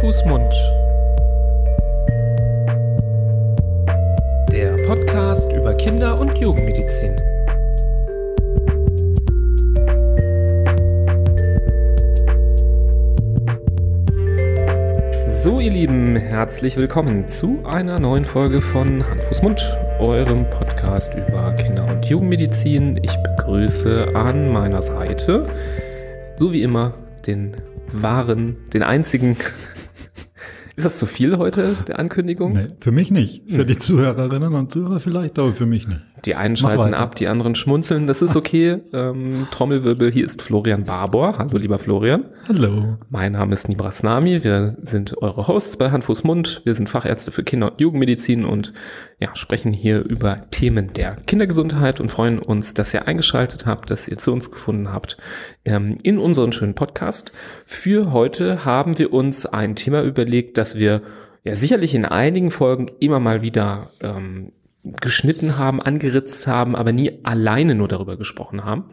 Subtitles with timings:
[0.00, 0.50] Fuß, Mund.
[4.50, 7.20] Der Podcast über Kinder- und Jugendmedizin.
[15.28, 21.12] So, ihr Lieben, herzlich willkommen zu einer neuen Folge von Hand, Fuß, Mund, eurem Podcast
[21.14, 22.98] über Kinder- und Jugendmedizin.
[23.02, 25.46] Ich begrüße an meiner Seite,
[26.38, 26.94] so wie immer,
[27.26, 27.54] den
[27.92, 29.36] wahren, den einzigen.
[30.76, 32.52] Ist das zu viel heute, der Ankündigung?
[32.52, 33.50] Nee, für mich nicht.
[33.50, 36.00] Für die Zuhörerinnen und Zuhörer vielleicht, aber für mich nicht.
[36.24, 38.06] Die einen schalten ab, die anderen schmunzeln.
[38.06, 38.78] Das ist okay.
[38.92, 41.38] ähm, Trommelwirbel, hier ist Florian Barbour.
[41.38, 42.24] Hallo, lieber Florian.
[42.48, 42.98] Hallo.
[43.08, 44.44] Mein Name ist Nibras Nami.
[44.44, 46.62] Wir sind eure Hosts bei Hand, Fuß, Mund.
[46.64, 48.72] Wir sind Fachärzte für Kinder- und Jugendmedizin und
[49.18, 54.08] ja, sprechen hier über Themen der Kindergesundheit und freuen uns, dass ihr eingeschaltet habt, dass
[54.08, 55.16] ihr zu uns gefunden habt
[55.64, 57.32] ähm, in unseren schönen Podcast.
[57.66, 61.02] Für heute haben wir uns ein Thema überlegt, das wir
[61.44, 64.52] ja sicherlich in einigen Folgen immer mal wieder ähm,
[64.84, 68.84] geschnitten haben, angeritzt haben, aber nie alleine nur darüber gesprochen haben.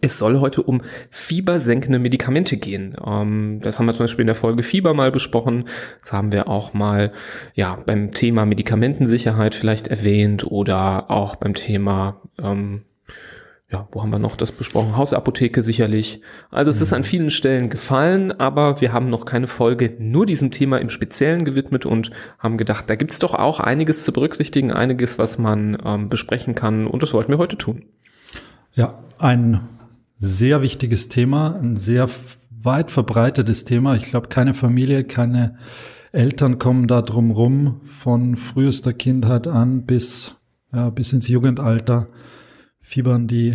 [0.00, 2.96] Es soll heute um fiebersenkende Medikamente gehen.
[3.04, 5.64] Ähm, das haben wir zum Beispiel in der Folge Fieber mal besprochen.
[6.00, 7.12] Das haben wir auch mal
[7.54, 12.82] ja beim Thema Medikamentensicherheit vielleicht erwähnt oder auch beim Thema ähm,
[13.70, 14.96] ja, wo haben wir noch das besprochen?
[14.96, 16.22] Hausapotheke sicherlich.
[16.50, 20.50] Also es ist an vielen Stellen gefallen, aber wir haben noch keine Folge nur diesem
[20.50, 25.18] Thema im Speziellen gewidmet und haben gedacht, da gibt's doch auch einiges zu berücksichtigen, einiges,
[25.18, 27.84] was man ähm, besprechen kann und das wollten wir heute tun.
[28.72, 29.60] Ja, ein
[30.16, 32.08] sehr wichtiges Thema, ein sehr
[32.50, 33.96] weit verbreitetes Thema.
[33.96, 35.58] Ich glaube, keine Familie, keine
[36.12, 40.36] Eltern kommen da drum rum, von frühester Kindheit an bis,
[40.72, 42.08] ja, bis ins Jugendalter
[42.88, 43.54] fiebern die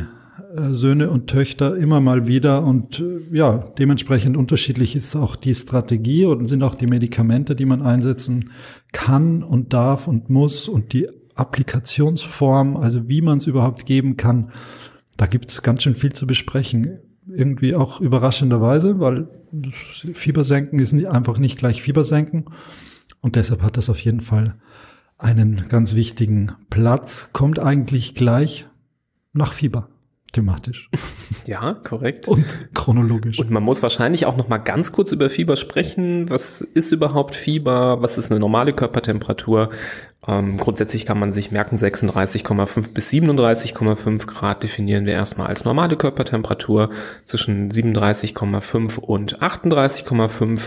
[0.55, 5.55] äh, Söhne und Töchter immer mal wieder und äh, ja, dementsprechend unterschiedlich ist auch die
[5.55, 8.51] Strategie und sind auch die Medikamente, die man einsetzen
[8.91, 14.51] kann und darf und muss und die Applikationsform, also wie man es überhaupt geben kann.
[15.17, 16.99] Da gibt es ganz schön viel zu besprechen.
[17.25, 19.29] Irgendwie auch überraschenderweise, weil
[20.13, 22.45] Fiebersenken ist einfach nicht gleich Fiebersenken.
[23.21, 24.53] Und deshalb hat das auf jeden Fall
[25.17, 27.31] einen ganz wichtigen Platz.
[27.33, 28.67] Kommt eigentlich gleich
[29.33, 29.89] nach Fieber
[30.33, 30.89] thematisch.
[31.45, 32.29] Ja, korrekt.
[32.29, 33.37] Und chronologisch.
[33.37, 36.29] Und man muss wahrscheinlich auch noch mal ganz kurz über Fieber sprechen.
[36.29, 38.01] Was ist überhaupt Fieber?
[38.01, 39.69] Was ist eine normale Körpertemperatur?
[40.25, 45.97] Ähm, grundsätzlich kann man sich merken, 36,5 bis 37,5 Grad definieren wir erstmal als normale
[45.97, 46.91] Körpertemperatur.
[47.25, 50.61] Zwischen 37,5 und 38,5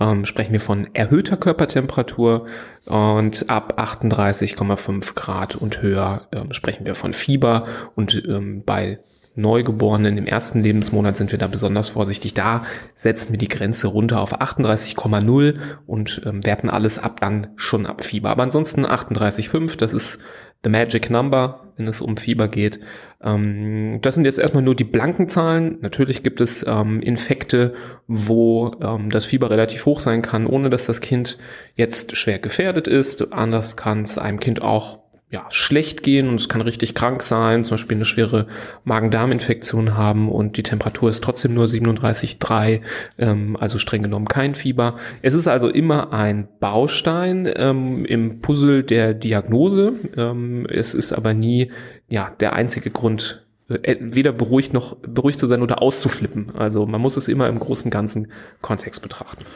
[0.00, 2.46] ähm, sprechen wir von erhöhter Körpertemperatur
[2.86, 8.98] und ab 38,5 Grad und höher ähm, sprechen wir von Fieber und ähm, bei
[9.34, 12.34] Neugeborenen im ersten Lebensmonat sind wir da besonders vorsichtig.
[12.34, 12.66] Da
[12.96, 18.04] setzen wir die Grenze runter auf 38,0 und ähm, werten alles ab dann schon ab
[18.04, 18.28] Fieber.
[18.28, 20.18] Aber ansonsten 38,5, das ist
[20.64, 22.80] the magic number, wenn es um Fieber geht.
[23.22, 25.78] Ähm, das sind jetzt erstmal nur die blanken Zahlen.
[25.80, 27.74] Natürlich gibt es ähm, Infekte,
[28.06, 31.38] wo ähm, das Fieber relativ hoch sein kann, ohne dass das Kind
[31.76, 33.32] jetzt schwer gefährdet ist.
[33.32, 35.01] Anders kann es einem Kind auch
[35.32, 38.46] ja, schlecht gehen und es kann richtig krank sein, zum Beispiel eine schwere
[38.84, 42.82] Magen-Darm-Infektion haben und die Temperatur ist trotzdem nur 37,3,
[43.16, 44.96] ähm, also streng genommen kein Fieber.
[45.22, 49.94] Es ist also immer ein Baustein ähm, im Puzzle der Diagnose.
[50.18, 51.72] Ähm, es ist aber nie
[52.10, 56.54] ja der einzige Grund, äh, weder beruhigt noch beruhigt zu sein oder auszuflippen.
[56.56, 59.46] Also man muss es immer im großen ganzen Kontext betrachten.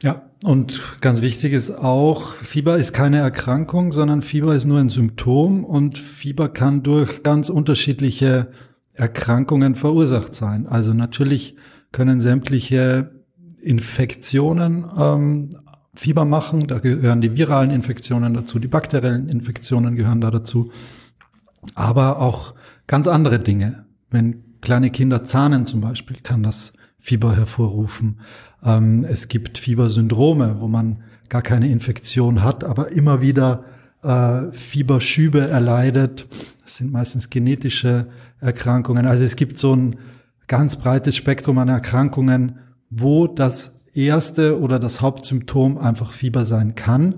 [0.00, 4.90] Ja, und ganz wichtig ist auch, Fieber ist keine Erkrankung, sondern Fieber ist nur ein
[4.90, 8.52] Symptom und Fieber kann durch ganz unterschiedliche
[8.92, 10.66] Erkrankungen verursacht sein.
[10.68, 11.56] Also natürlich
[11.90, 13.10] können sämtliche
[13.60, 15.50] Infektionen ähm,
[15.94, 20.70] Fieber machen, da gehören die viralen Infektionen dazu, die bakteriellen Infektionen gehören da dazu,
[21.74, 22.54] aber auch
[22.86, 23.86] ganz andere Dinge.
[24.10, 28.20] Wenn kleine Kinder zahnen zum Beispiel, kann das Fieber hervorrufen.
[28.64, 33.64] Ähm, es gibt Fiebersyndrome, wo man gar keine Infektion hat, aber immer wieder
[34.02, 36.26] äh, Fieberschübe erleidet.
[36.64, 38.06] Das sind meistens genetische
[38.40, 39.06] Erkrankungen.
[39.06, 39.96] Also es gibt so ein
[40.46, 42.58] ganz breites Spektrum an Erkrankungen,
[42.90, 47.16] wo das erste oder das Hauptsymptom einfach Fieber sein kann.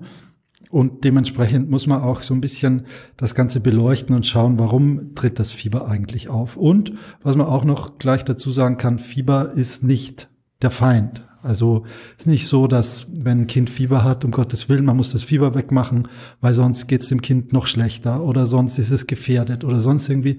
[0.71, 2.87] Und dementsprechend muss man auch so ein bisschen
[3.17, 6.57] das Ganze beleuchten und schauen, warum tritt das Fieber eigentlich auf.
[6.57, 10.29] Und was man auch noch gleich dazu sagen kann, Fieber ist nicht
[10.63, 11.25] der Feind.
[11.43, 11.85] Also
[12.19, 15.25] ist nicht so, dass wenn ein Kind Fieber hat, um Gottes Willen, man muss das
[15.25, 16.07] Fieber wegmachen,
[16.41, 20.09] weil sonst geht es dem Kind noch schlechter oder sonst ist es gefährdet oder sonst
[20.09, 20.39] irgendwie.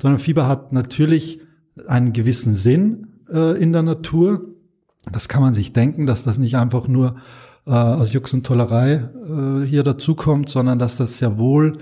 [0.00, 1.40] Sondern Fieber hat natürlich
[1.88, 4.44] einen gewissen Sinn äh, in der Natur.
[5.10, 7.16] Das kann man sich denken, dass das nicht einfach nur
[7.66, 11.78] äh, aus Jux und Tollerei äh, hier dazukommt, sondern dass das sehr wohl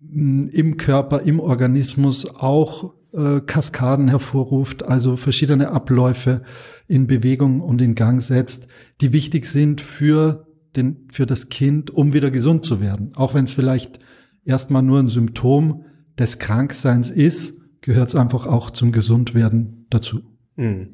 [0.00, 6.42] mh, im Körper, im Organismus auch äh, Kaskaden hervorruft, also verschiedene Abläufe
[6.86, 8.66] in Bewegung und in Gang setzt,
[9.00, 10.46] die wichtig sind für
[10.76, 13.12] den, für das Kind, um wieder gesund zu werden.
[13.14, 13.98] Auch wenn es vielleicht
[14.44, 15.84] erstmal nur ein Symptom
[16.18, 20.20] des Krankseins ist, gehört es einfach auch zum Gesundwerden dazu.
[20.56, 20.88] Mhm.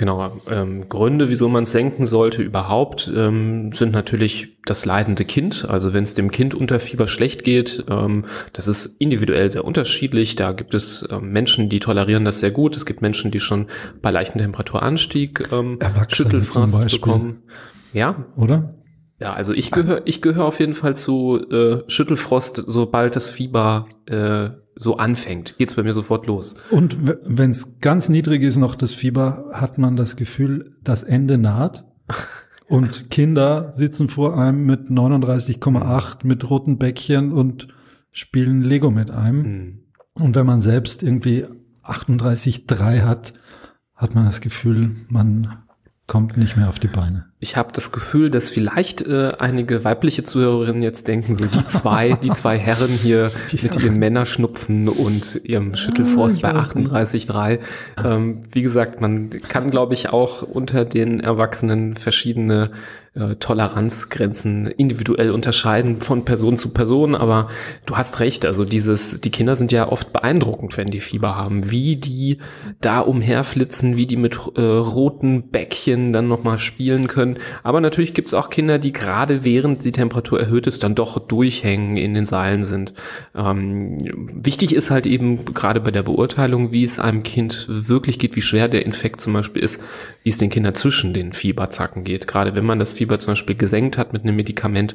[0.00, 5.66] Genau, ähm, Gründe, wieso man es senken sollte überhaupt, ähm, sind natürlich das leidende Kind.
[5.68, 8.24] Also wenn es dem Kind unter Fieber schlecht geht, ähm,
[8.54, 10.36] das ist individuell sehr unterschiedlich.
[10.36, 12.76] Da gibt es ähm, Menschen, die tolerieren das sehr gut.
[12.76, 13.66] Es gibt Menschen, die schon
[14.00, 17.42] bei leichtem Temperaturanstieg ähm, Schüttelfrost bekommen.
[17.92, 18.24] Ja.
[18.36, 18.76] Oder?
[19.18, 23.86] Ja, also ich gehöre ich gehöre auf jeden Fall zu äh, Schüttelfrost, sobald das Fieber
[24.06, 24.48] äh,
[24.80, 26.54] so anfängt, geht's bei mir sofort los.
[26.70, 26.96] Und
[27.26, 31.84] wenn es ganz niedrig ist noch das Fieber, hat man das Gefühl, das Ende naht.
[32.66, 37.66] Und Kinder sitzen vor einem mit 39,8 mit roten Bäckchen und
[38.12, 39.42] spielen Lego mit einem.
[39.42, 39.78] Mhm.
[40.14, 41.46] Und wenn man selbst irgendwie
[41.82, 43.34] 38,3 hat,
[43.96, 45.64] hat man das Gefühl, man
[46.06, 47.29] kommt nicht mehr auf die Beine.
[47.42, 52.12] Ich habe das Gefühl, dass vielleicht äh, einige weibliche Zuhörerinnen jetzt denken, so die zwei,
[52.22, 53.58] die zwei Herren hier ja.
[53.62, 57.60] mit ihren Männerschnupfen und ihrem Schüttelfrost bei 38,3.
[58.04, 62.72] Ähm, wie gesagt, man kann, glaube ich, auch unter den Erwachsenen verschiedene
[63.14, 67.48] äh, Toleranzgrenzen individuell unterscheiden von Person zu Person, aber
[67.84, 71.72] du hast recht, also dieses, die Kinder sind ja oft beeindruckend, wenn die Fieber haben,
[71.72, 72.38] wie die
[72.80, 77.38] da umherflitzen, wie die mit äh, roten Bäckchen dann nochmal spielen können.
[77.64, 81.18] Aber natürlich gibt es auch Kinder, die gerade während die Temperatur erhöht ist, dann doch
[81.18, 82.94] durchhängen in den Seilen sind.
[83.34, 83.98] Ähm,
[84.32, 88.42] wichtig ist halt eben gerade bei der Beurteilung, wie es einem Kind wirklich geht, wie
[88.42, 89.82] schwer der Infekt zum Beispiel ist,
[90.22, 92.28] wie es den Kindern zwischen den Fieberzacken geht.
[92.28, 94.94] Gerade wenn man das Fieber zum Beispiel gesenkt hat mit einem Medikament,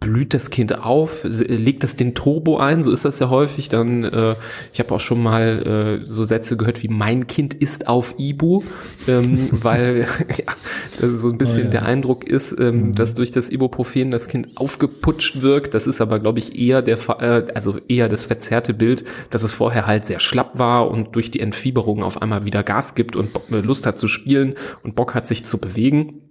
[0.00, 3.68] blüht das Kind auf, legt das den Turbo ein, so ist das ja häufig.
[3.68, 4.34] Dann, äh,
[4.72, 8.62] ich habe auch schon mal äh, so Sätze gehört wie mein Kind ist auf Ibu,
[9.06, 10.06] ähm, weil
[10.38, 10.54] ja,
[10.98, 11.70] das so ein bisschen oh, ja.
[11.70, 12.94] der Eindruck ist, ähm, mhm.
[12.94, 15.74] dass durch das Ibuprofen das Kind aufgeputscht wirkt.
[15.74, 19.52] Das ist aber, glaube ich, eher der, äh, also eher das verzerrte Bild, dass es
[19.52, 23.30] vorher halt sehr schlapp war und durch die Entfieberung auf einmal wieder Gas gibt und
[23.50, 26.22] Lust hat zu spielen und Bock hat sich zu bewegen.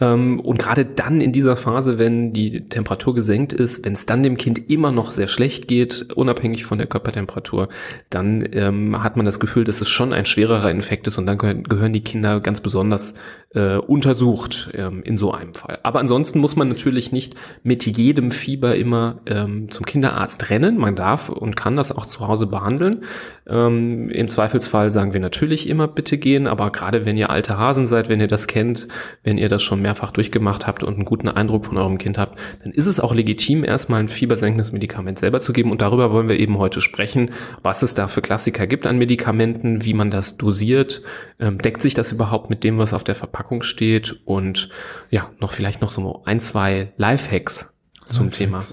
[0.00, 4.22] Ähm, und gerade dann in dieser Phase, wenn die Temperatur gesenkt ist, wenn es dann
[4.22, 7.68] dem Kind immer noch sehr schlecht geht, unabhängig von der Körpertemperatur,
[8.10, 11.38] dann ähm, hat man das Gefühl, dass es schon ein schwererer Infekt ist und dann
[11.38, 13.14] gehören die Kinder ganz besonders
[13.56, 15.78] äh, untersucht ähm, in so einem Fall.
[15.82, 20.76] Aber ansonsten muss man natürlich nicht mit jedem Fieber immer ähm, zum Kinderarzt rennen.
[20.76, 23.04] Man darf und kann das auch zu Hause behandeln.
[23.48, 27.86] Ähm, Im Zweifelsfall sagen wir natürlich immer bitte gehen, aber gerade wenn ihr alte Hasen
[27.86, 28.88] seid, wenn ihr das kennt,
[29.22, 32.36] wenn ihr das schon mehrfach durchgemacht habt und einen guten Eindruck von eurem Kind habt,
[32.64, 35.70] dann ist es auch legitim, erstmal ein fiebersenkendes Medikament selber zu geben.
[35.70, 37.30] Und darüber wollen wir eben heute sprechen,
[37.62, 41.02] was es da für Klassiker gibt an Medikamenten, wie man das dosiert.
[41.38, 44.20] Ähm, deckt sich das überhaupt mit dem, was auf der Verpackung steht?
[44.24, 44.70] Und
[45.10, 47.72] ja, noch vielleicht noch so ein, zwei Lifehacks
[48.08, 48.38] zum Lifehacks.
[48.38, 48.64] Thema.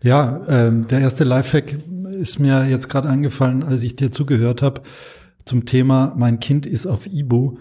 [0.00, 1.74] Ja, ähm, der erste Lifehack
[2.12, 4.82] ist mir jetzt gerade eingefallen, als ich dir zugehört habe,
[5.44, 7.58] zum Thema Mein Kind ist auf Ibu.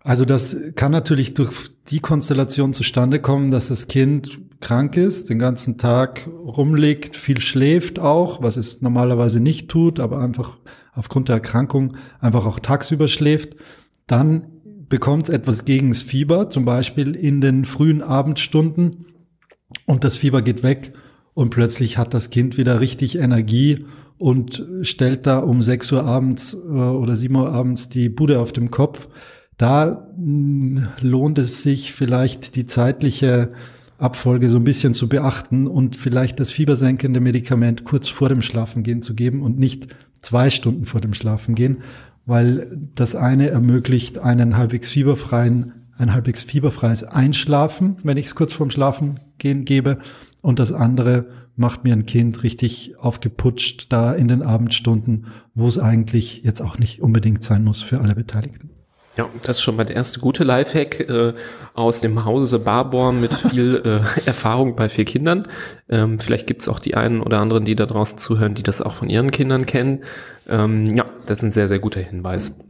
[0.00, 1.52] Also das kann natürlich durch
[1.88, 7.98] die Konstellation zustande kommen, dass das Kind krank ist, den ganzen Tag rumliegt, viel schläft
[7.98, 10.58] auch, was es normalerweise nicht tut, aber einfach
[10.92, 13.56] aufgrund der Erkrankung einfach auch tagsüber schläft.
[14.06, 14.48] Dann
[14.88, 19.06] bekommt es etwas gegen das Fieber, zum Beispiel in den frühen Abendstunden
[19.86, 20.92] und das Fieber geht weg
[21.34, 23.86] und plötzlich hat das Kind wieder richtig Energie
[24.18, 28.52] und stellt da um 6 Uhr abends äh, oder 7 Uhr abends die Bude auf
[28.52, 29.08] dem Kopf.
[29.58, 33.52] Da mh, hm, lohnt es sich vielleicht die zeitliche
[33.98, 39.02] Abfolge so ein bisschen zu beachten und vielleicht das fiebersenkende Medikament kurz vor dem Schlafengehen
[39.02, 39.88] zu geben und nicht
[40.20, 41.78] zwei Stunden vor dem Schlafengehen,
[42.24, 48.52] weil das eine ermöglicht einen halbwegs fieberfreien, ein halbwegs fieberfreies Einschlafen, wenn ich es kurz
[48.52, 49.98] vorm Schlafengehen gebe,
[50.40, 55.78] und das andere macht mir ein Kind richtig aufgeputscht da in den Abendstunden, wo es
[55.78, 58.70] eigentlich jetzt auch nicht unbedingt sein muss für alle Beteiligten.
[59.18, 61.32] Ja, das ist schon mal der erste gute Lifehack äh,
[61.74, 65.48] aus dem Hause Barborn mit viel äh, Erfahrung bei vier Kindern.
[65.88, 68.94] Ähm, vielleicht gibt's auch die einen oder anderen, die da draußen zuhören, die das auch
[68.94, 70.04] von ihren Kindern kennen.
[70.48, 72.60] Ähm, ja, das ist ein sehr, sehr guter Hinweis.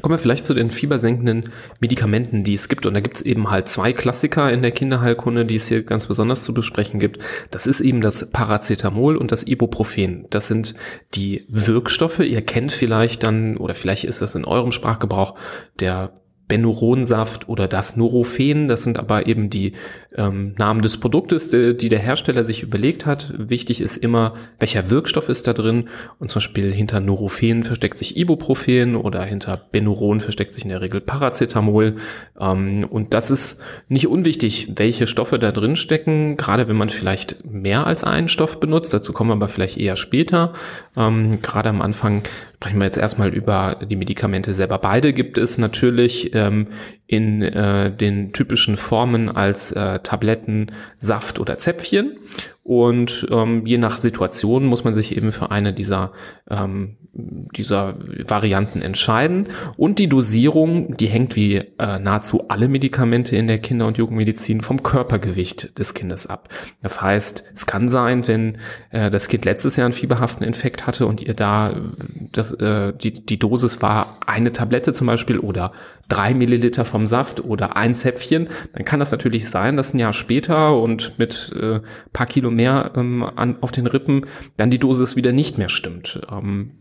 [0.00, 1.50] Kommen wir vielleicht zu den fiebersenkenden
[1.80, 2.86] Medikamenten, die es gibt.
[2.86, 6.06] Und da gibt es eben halt zwei Klassiker in der Kinderheilkunde, die es hier ganz
[6.06, 7.18] besonders zu besprechen gibt.
[7.50, 10.26] Das ist eben das Paracetamol und das Ibuprofen.
[10.30, 10.74] Das sind
[11.14, 12.20] die Wirkstoffe.
[12.20, 15.34] Ihr kennt vielleicht dann, oder vielleicht ist das in eurem Sprachgebrauch,
[15.80, 16.12] der
[16.48, 18.66] Benuronsaft oder das Nurofen.
[18.66, 19.74] Das sind aber eben die
[20.16, 23.32] ähm, Namen des Produktes, die, die, der Hersteller sich überlegt hat.
[23.36, 25.88] Wichtig ist immer, welcher Wirkstoff ist da drin.
[26.18, 30.80] Und zum Beispiel hinter Nurofen versteckt sich Ibuprofen oder hinter Benuron versteckt sich in der
[30.80, 31.96] Regel Paracetamol.
[32.40, 37.44] Ähm, und das ist nicht unwichtig, welche Stoffe da drin stecken, gerade wenn man vielleicht
[37.44, 38.94] mehr als einen Stoff benutzt.
[38.94, 40.54] Dazu kommen wir aber vielleicht eher später.
[40.96, 42.22] Ähm, gerade am Anfang
[42.60, 44.78] sprechen wir jetzt erstmal über die Medikamente selber.
[44.78, 46.66] Beide gibt es natürlich ähm,
[47.06, 52.18] in äh, den typischen Formen als äh, Tabletten, Saft oder Zäpfchen.
[52.68, 56.12] Und ähm, je nach Situation muss man sich eben für eine dieser,
[56.50, 57.94] ähm, dieser
[58.28, 59.48] Varianten entscheiden.
[59.78, 64.60] Und die Dosierung, die hängt wie äh, nahezu alle Medikamente in der Kinder- und Jugendmedizin
[64.60, 66.50] vom Körpergewicht des Kindes ab.
[66.82, 68.58] Das heißt, es kann sein, wenn
[68.90, 71.74] äh, das Kind letztes Jahr einen fieberhaften Infekt hatte und ihr da
[72.32, 75.72] das, äh, die, die Dosis war eine Tablette zum Beispiel oder
[76.08, 80.12] drei Milliliter vom Saft oder ein Zäpfchen, dann kann das natürlich sein, dass ein Jahr
[80.12, 81.80] später und mit äh,
[82.12, 86.20] paar Kilo mehr ähm, an, auf den Rippen dann die Dosis wieder nicht mehr stimmt.
[86.30, 86.72] Ähm,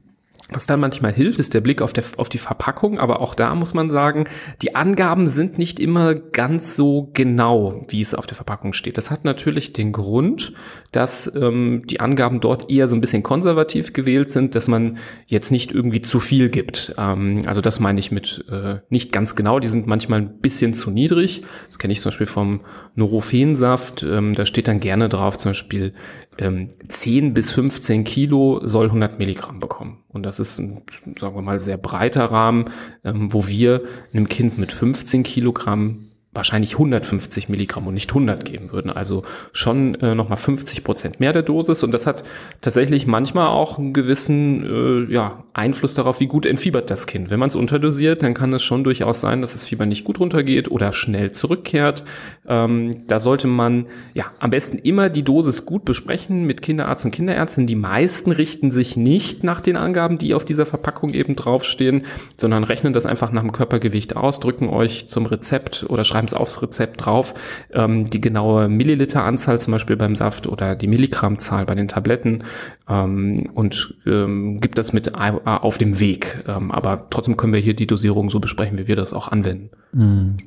[0.49, 3.53] was dann manchmal hilft, ist der Blick auf, der, auf die Verpackung, aber auch da
[3.53, 4.25] muss man sagen,
[4.61, 8.97] die Angaben sind nicht immer ganz so genau, wie es auf der Verpackung steht.
[8.97, 10.53] Das hat natürlich den Grund,
[10.91, 15.51] dass ähm, die Angaben dort eher so ein bisschen konservativ gewählt sind, dass man jetzt
[15.51, 16.95] nicht irgendwie zu viel gibt.
[16.97, 20.73] Ähm, also das meine ich mit äh, nicht ganz genau, die sind manchmal ein bisschen
[20.73, 21.43] zu niedrig.
[21.67, 22.61] Das kenne ich zum Beispiel vom
[22.95, 25.93] Norofensaft, ähm, da steht dann gerne drauf zum Beispiel
[26.39, 30.03] ähm, 10 bis 15 Kilo soll 100 Milligramm bekommen.
[30.09, 30.83] Und das ist ein,
[31.17, 32.65] sagen wir mal, sehr breiter Rahmen,
[33.03, 38.71] ähm, wo wir einem Kind mit 15 Kilogramm wahrscheinlich 150 Milligramm und nicht 100 geben
[38.71, 38.91] würden.
[38.91, 41.81] Also schon äh, nochmal 50 Prozent mehr der Dosis.
[41.81, 42.23] Und das hat
[42.61, 47.31] tatsächlich manchmal auch einen gewissen äh, ja, Einfluss darauf, wie gut entfiebert das Kind.
[47.31, 50.19] Wenn man es unterdosiert, dann kann es schon durchaus sein, dass das Fieber nicht gut
[50.19, 52.03] runtergeht oder schnell zurückkehrt.
[52.47, 57.11] Ähm, da sollte man ja am besten immer die Dosis gut besprechen mit Kinderarzt und
[57.11, 57.65] Kinderärztin.
[57.65, 62.05] Die meisten richten sich nicht nach den Angaben, die auf dieser Verpackung eben draufstehen,
[62.39, 66.27] sondern rechnen das einfach nach dem Körpergewicht aus, drücken euch zum Rezept oder schreiben schreiben
[66.27, 67.35] es aufs Rezept drauf,
[67.71, 72.43] ähm, die genaue Milliliteranzahl zum Beispiel beim Saft oder die Milligrammzahl bei den Tabletten
[72.89, 76.43] ähm, und ähm, gibt das mit auf dem Weg.
[76.47, 79.69] Ähm, aber trotzdem können wir hier die Dosierung so besprechen, wie wir das auch anwenden.
[79.93, 80.37] Mhm.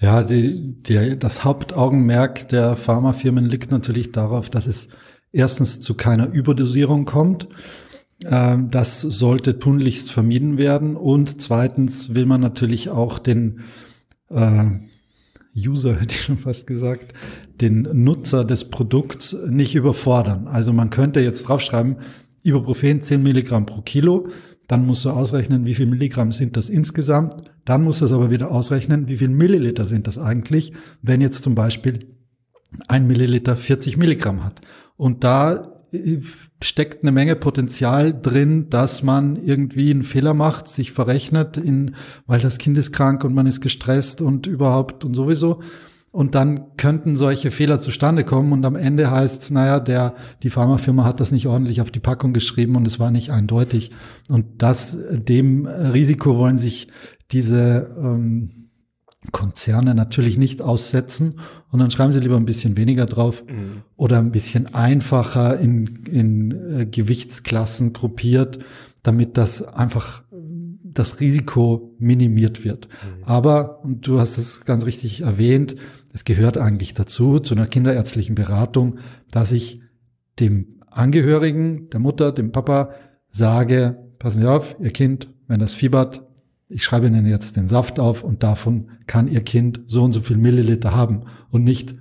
[0.00, 4.88] Ja, die, die, das Hauptaugenmerk der Pharmafirmen liegt natürlich darauf, dass es
[5.30, 7.46] erstens zu keiner Überdosierung kommt.
[8.24, 10.96] Ähm, das sollte tunlichst vermieden werden.
[10.96, 13.60] Und zweitens will man natürlich auch den
[14.28, 14.64] äh,
[15.56, 17.12] User, hätte ich schon fast gesagt,
[17.60, 20.46] den Nutzer des Produkts nicht überfordern.
[20.46, 21.96] Also man könnte jetzt draufschreiben,
[22.44, 24.28] Ibuprofen 10 Milligramm pro Kilo,
[24.66, 28.30] dann musst du ausrechnen, wie viel Milligramm sind das insgesamt, dann musst du es aber
[28.30, 32.00] wieder ausrechnen, wie viel Milliliter sind das eigentlich, wenn jetzt zum Beispiel
[32.88, 34.60] ein Milliliter 40 Milligramm hat.
[34.96, 35.71] Und da
[36.62, 41.96] steckt eine Menge Potenzial drin, dass man irgendwie einen Fehler macht, sich verrechnet, in,
[42.26, 45.60] weil das Kind ist krank und man ist gestresst und überhaupt und sowieso.
[46.10, 51.04] Und dann könnten solche Fehler zustande kommen und am Ende heißt, naja, der, die Pharmafirma
[51.04, 53.92] hat das nicht ordentlich auf die Packung geschrieben und es war nicht eindeutig.
[54.28, 56.88] Und das, dem Risiko wollen sich
[57.30, 58.61] diese, ähm,
[59.30, 61.36] Konzerne natürlich nicht aussetzen
[61.70, 63.82] und dann schreiben sie lieber ein bisschen weniger drauf mhm.
[63.96, 68.58] oder ein bisschen einfacher in, in äh, Gewichtsklassen gruppiert,
[69.04, 70.24] damit das einfach
[70.92, 72.88] das Risiko minimiert wird.
[72.88, 73.24] Mhm.
[73.24, 75.76] Aber, und du hast es ganz richtig erwähnt,
[76.12, 78.98] es gehört eigentlich dazu, zu einer kinderärztlichen Beratung,
[79.30, 79.80] dass ich
[80.38, 82.90] dem Angehörigen, der Mutter, dem Papa
[83.28, 86.26] sage, passen Sie auf, Ihr Kind, wenn das fiebert,
[86.72, 90.20] ich schreibe Ihnen jetzt den Saft auf und davon kann Ihr Kind so und so
[90.20, 91.94] viel Milliliter haben und nicht,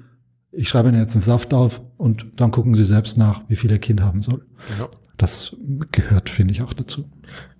[0.51, 3.71] ich schreibe Ihnen jetzt einen Saft auf und dann gucken Sie selbst nach, wie viel
[3.71, 4.45] Ihr Kind haben soll.
[4.79, 4.87] Ja.
[5.17, 5.55] Das
[5.91, 7.05] gehört, finde ich, auch dazu.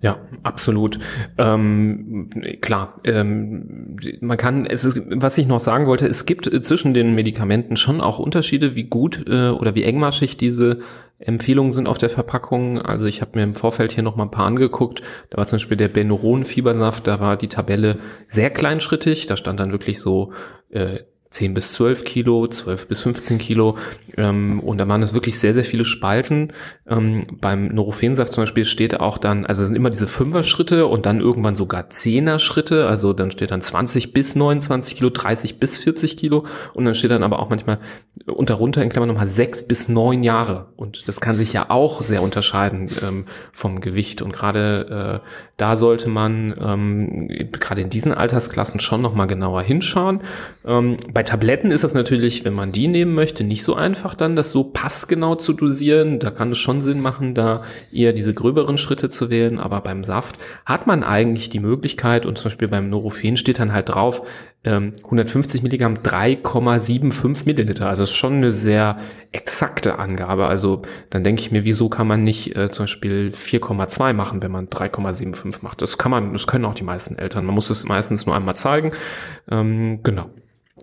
[0.00, 0.98] Ja, absolut.
[1.38, 2.28] Ähm,
[2.60, 7.14] klar, ähm, man kann, es ist, was ich noch sagen wollte, es gibt zwischen den
[7.14, 10.80] Medikamenten schon auch Unterschiede, wie gut äh, oder wie engmaschig diese
[11.24, 12.80] Empfehlungen sind auf der Verpackung.
[12.80, 15.02] Also ich habe mir im Vorfeld hier noch mal ein paar angeguckt.
[15.30, 17.98] Da war zum Beispiel der Benuron Fiebersaft, da war die Tabelle
[18.28, 19.26] sehr kleinschrittig.
[19.26, 20.32] Da stand dann wirklich so
[20.70, 21.00] äh,
[21.32, 23.78] 10 bis 12 Kilo, 12 bis 15 Kilo.
[24.16, 26.52] Ähm, und da waren es wirklich sehr, sehr viele Spalten.
[26.86, 31.20] Ähm, beim Neurophensaft zum Beispiel steht auch dann, also sind immer diese Fünfer-Schritte und dann
[31.20, 32.86] irgendwann sogar Zehner-Schritte.
[32.86, 36.44] Also dann steht dann 20 bis 29 Kilo, 30 bis 40 Kilo.
[36.74, 37.78] Und dann steht dann aber auch manchmal
[38.26, 40.66] unterrunter in Klammern nochmal 6 bis 9 Jahre.
[40.76, 43.24] Und das kann sich ja auch sehr unterscheiden ähm,
[43.54, 44.20] vom Gewicht.
[44.20, 50.20] Und gerade äh, da sollte man ähm, gerade in diesen Altersklassen schon nochmal genauer hinschauen.
[50.66, 54.36] Ähm, bei Tabletten ist das natürlich, wenn man die nehmen möchte, nicht so einfach dann,
[54.36, 56.18] das so passgenau zu dosieren.
[56.18, 57.62] Da kann es schon Sinn machen, da
[57.92, 59.58] eher diese gröberen Schritte zu wählen.
[59.58, 63.72] Aber beim Saft hat man eigentlich die Möglichkeit und zum Beispiel beim Neurophen steht dann
[63.72, 64.22] halt drauf,
[64.64, 67.88] 150 ähm, Milligramm 3,75 Milliliter.
[67.88, 68.96] Also ist schon eine sehr
[69.32, 70.46] exakte Angabe.
[70.46, 74.52] Also dann denke ich mir, wieso kann man nicht äh, zum Beispiel 4,2 machen, wenn
[74.52, 75.82] man 3,75 macht?
[75.82, 77.44] Das kann man, das können auch die meisten Eltern.
[77.44, 78.92] Man muss es meistens nur einmal zeigen.
[79.50, 80.30] Ähm, genau.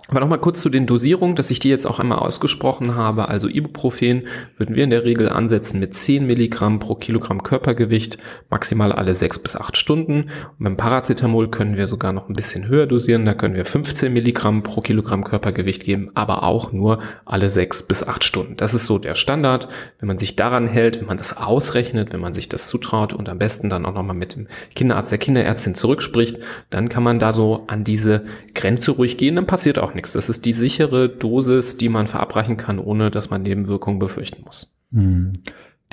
[0.10, 3.30] Aber nochmal kurz zu den Dosierungen, dass ich die jetzt auch einmal ausgesprochen habe.
[3.30, 4.24] Also Ibuprofen
[4.58, 8.18] würden wir in der Regel ansetzen mit 10 Milligramm pro Kilogramm Körpergewicht,
[8.50, 10.32] maximal alle 6 bis 8 Stunden.
[10.58, 13.24] Und beim Paracetamol können wir sogar noch ein bisschen höher dosieren.
[13.26, 18.04] Da können wir 15 Milligramm pro Kilogramm Körpergewicht geben, aber auch nur alle 6 bis
[18.04, 18.58] 8 Stunden.
[18.58, 19.70] Das ist so der Standard.
[20.00, 23.30] Wenn man sich daran hält, wenn man das ausrechnet, wenn man sich das zutraut und
[23.30, 26.40] am besten dann auch nochmal mit dem Kinderarzt, der Kinderärztin zurückspricht,
[26.72, 28.24] dann kann man da so an diese
[28.56, 29.36] Grenze ruhig gehen.
[29.36, 29.99] Dann passiert auch nichts.
[30.14, 34.76] Das ist die sichere Dosis, die man verabreichen kann, ohne dass man Nebenwirkungen befürchten muss.
[34.94, 35.34] Hm.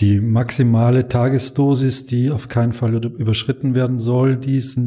[0.01, 4.79] Die maximale Tagesdosis, die auf keinen Fall überschritten werden soll, die ist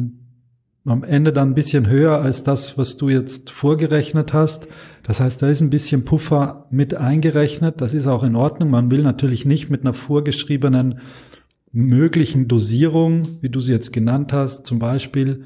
[0.84, 4.68] am Ende dann ein bisschen höher als das, was du jetzt vorgerechnet hast.
[5.02, 7.80] Das heißt, da ist ein bisschen Puffer mit eingerechnet.
[7.80, 8.70] Das ist auch in Ordnung.
[8.70, 11.00] Man will natürlich nicht mit einer vorgeschriebenen
[11.72, 15.44] möglichen Dosierung, wie du sie jetzt genannt hast, zum Beispiel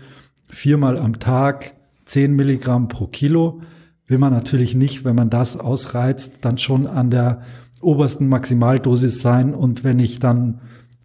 [0.48, 1.73] viermal am Tag
[2.06, 3.60] 10 Milligramm pro Kilo
[4.06, 7.42] will man natürlich nicht, wenn man das ausreizt, dann schon an der
[7.80, 9.54] obersten Maximaldosis sein.
[9.54, 10.60] Und wenn ich dann,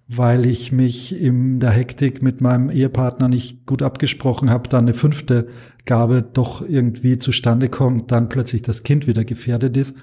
[0.08, 4.94] weil ich mich in der Hektik mit meinem Ehepartner nicht gut abgesprochen habe, dann eine
[4.94, 5.48] fünfte
[5.86, 9.98] Gabe doch irgendwie zustande kommt, dann plötzlich das Kind wieder gefährdet ist.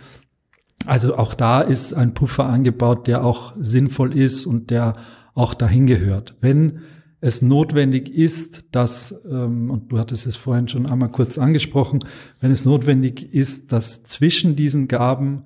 [0.84, 4.96] Also auch da ist ein Puffer angebaut, der auch sinnvoll ist und der
[5.34, 6.36] auch dahin gehört.
[6.40, 6.80] Wenn
[7.20, 12.00] es notwendig ist, dass, ähm, und du hattest es vorhin schon einmal kurz angesprochen,
[12.40, 15.44] wenn es notwendig ist, dass zwischen diesen Gaben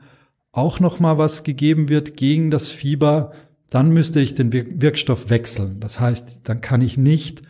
[0.53, 3.33] auch noch mal was gegeben wird gegen das Fieber,
[3.71, 5.79] dann müsste ich den Wirkstoff wechseln.
[5.79, 7.43] Das heißt, dann kann ich nicht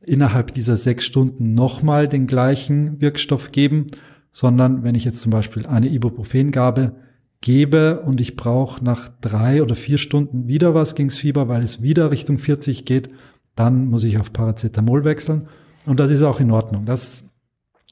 [0.00, 3.86] innerhalb dieser sechs Stunden nochmal den gleichen Wirkstoff geben,
[4.30, 6.94] sondern wenn ich jetzt zum Beispiel eine Ibuprofengabe
[7.40, 11.82] gebe und ich brauche nach drei oder vier Stunden wieder was gegens Fieber, weil es
[11.82, 13.10] wieder Richtung 40 geht,
[13.54, 15.48] dann muss ich auf Paracetamol wechseln.
[15.86, 16.86] Und das ist auch in Ordnung.
[16.86, 17.24] Das,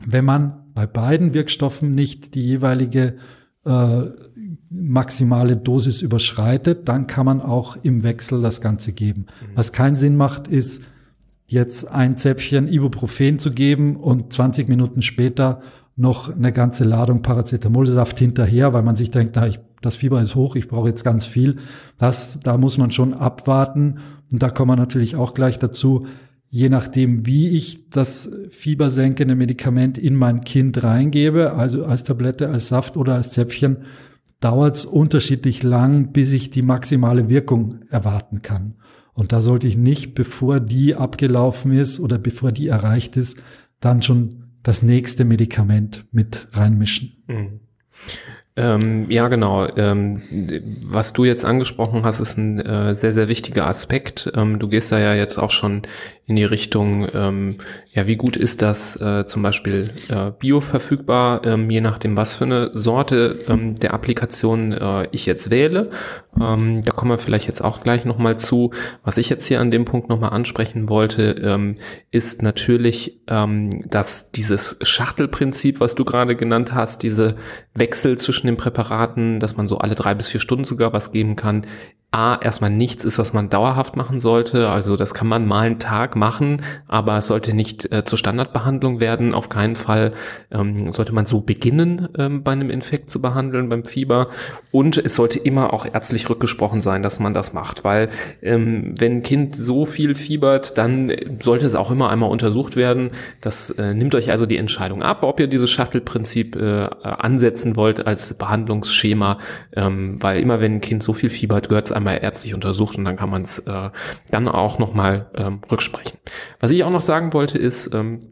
[0.05, 3.17] wenn man bei beiden Wirkstoffen nicht die jeweilige
[3.65, 4.03] äh,
[4.71, 9.27] maximale Dosis überschreitet, dann kann man auch im Wechsel das Ganze geben.
[9.27, 9.57] Mhm.
[9.57, 10.83] Was keinen Sinn macht, ist
[11.47, 15.61] jetzt ein Zäpfchen Ibuprofen zu geben und 20 Minuten später
[15.95, 20.35] noch eine ganze Ladung Paracetamolsaft hinterher, weil man sich denkt, na, ich, das Fieber ist
[20.35, 21.59] hoch, ich brauche jetzt ganz viel.
[21.99, 23.99] Das, da muss man schon abwarten
[24.33, 26.07] und da kommen wir natürlich auch gleich dazu,
[26.49, 32.69] je nachdem, wie ich das fiebersenkende Medikament in mein Kind reingebe, also als Tablette, als
[32.69, 33.79] Saft oder als Zäpfchen,
[34.41, 38.75] dauert es unterschiedlich lang, bis ich die maximale Wirkung erwarten kann.
[39.15, 43.39] Und da sollte ich nicht, bevor die abgelaufen ist oder bevor die erreicht ist,
[43.81, 47.23] dann schon das nächste Medikament mit reinmischen.
[47.29, 47.61] Mhm.
[48.55, 49.67] Ähm, ja, genau.
[49.77, 50.21] Ähm,
[50.85, 54.31] was du jetzt angesprochen hast, ist ein äh, sehr, sehr wichtiger Aspekt.
[54.35, 55.83] Ähm, du gehst da ja jetzt auch schon
[56.27, 57.57] in die Richtung, ähm,
[57.93, 62.45] ja, wie gut ist das äh, zum Beispiel äh, bioverfügbar, ähm, je nachdem, was für
[62.45, 65.91] eine Sorte ähm, der Applikation äh, ich jetzt wähle.
[66.41, 68.71] Ähm, da kommen wir vielleicht jetzt auch gleich nochmal zu.
[69.03, 71.79] Was ich jetzt hier an dem Punkt nochmal ansprechen wollte, ähm,
[72.13, 77.35] ist natürlich, ähm, dass dieses Schachtelprinzip, was du gerade genannt hast, diese
[77.75, 81.35] Wechsel zwischen den Präparaten, dass man so alle drei bis vier Stunden sogar was geben
[81.35, 81.67] kann,
[82.15, 84.69] A, erstmal nichts ist, was man dauerhaft machen sollte.
[84.69, 89.01] Also das kann man mal einen Tag machen, aber es sollte nicht äh, zur Standardbehandlung
[89.01, 89.33] werden.
[89.33, 90.13] Auf keinen Fall
[90.51, 94.29] ähm, sollte man so beginnen, ähm, bei einem Infekt zu behandeln, beim Fieber.
[94.71, 97.83] Und es sollte immer auch ärztlich rückgesprochen sein, dass man das macht.
[97.83, 98.11] Weil
[98.43, 103.13] ähm, wenn ein Kind so viel fiebert, dann sollte es auch immer einmal untersucht werden.
[103.41, 108.07] Das äh, nimmt euch also die Entscheidung ab, ob ihr dieses Shuttle-Prinzip äh, ansetzen wollt
[108.07, 109.39] als Behandlungsschema.
[109.75, 113.05] Ähm, weil immer wenn ein Kind so viel fiebert, gehört es einmal ärztlich untersucht und
[113.05, 113.91] dann kann man es äh,
[114.31, 116.19] dann auch nochmal ähm, rücksprechen.
[116.61, 118.29] Was ich auch noch sagen wollte ist, ähm,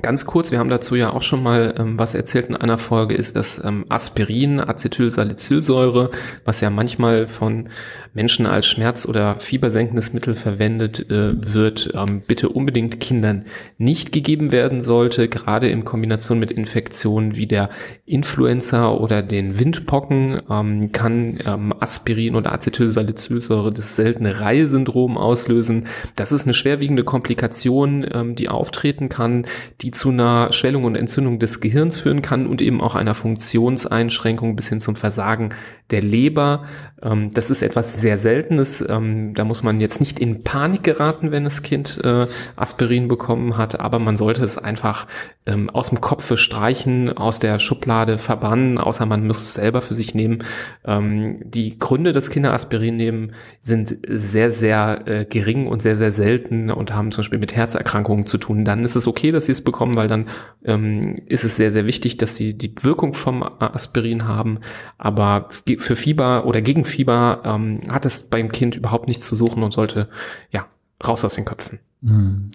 [0.00, 3.14] Ganz kurz, wir haben dazu ja auch schon mal ähm, was erzählt in einer Folge,
[3.14, 6.10] ist das ähm, Aspirin, Acetylsalicylsäure,
[6.46, 7.68] was ja manchmal von
[8.14, 13.44] Menschen als Schmerz- oder fiebersenkendes Mittel verwendet äh, wird, ähm, bitte unbedingt Kindern
[13.76, 17.68] nicht gegeben werden sollte, gerade in Kombination mit Infektionen wie der
[18.06, 25.86] Influenza oder den Windpocken ähm, kann ähm, Aspirin oder Acetylsalicylsäure das seltene Reihesyndrom auslösen.
[26.16, 29.46] Das ist eine schwerwiegende Komplikation, ähm, die auftreten kann,
[29.82, 34.54] die zu einer Schwellung und Entzündung des Gehirns führen kann und eben auch einer Funktionseinschränkung
[34.54, 35.50] bis hin zum Versagen
[35.90, 36.64] der Leber.
[37.02, 38.84] Ähm, das ist etwas sehr Seltenes.
[38.88, 43.56] Ähm, da muss man jetzt nicht in Panik geraten, wenn das Kind äh, Aspirin bekommen
[43.56, 45.08] hat, aber man sollte es einfach
[45.46, 49.94] ähm, aus dem Kopf streichen, aus der Schublade verbannen, außer man muss es selber für
[49.94, 50.44] sich nehmen.
[50.84, 56.70] die Gründe, dass Kinder Aspirin nehmen, sind sehr, sehr äh, gering und sehr, sehr selten
[56.70, 58.64] und haben zum Beispiel mit Herzerkrankungen zu tun.
[58.64, 60.28] Dann ist es okay, dass sie es bekommen, weil dann
[60.64, 64.60] ähm, ist es sehr, sehr wichtig, dass sie die Wirkung vom Aspirin haben.
[64.98, 69.62] Aber für Fieber oder gegen Fieber ähm, hat es beim Kind überhaupt nichts zu suchen
[69.62, 70.08] und sollte
[70.50, 70.66] ja
[71.04, 71.80] raus aus den Köpfen.
[72.02, 72.50] Mhm.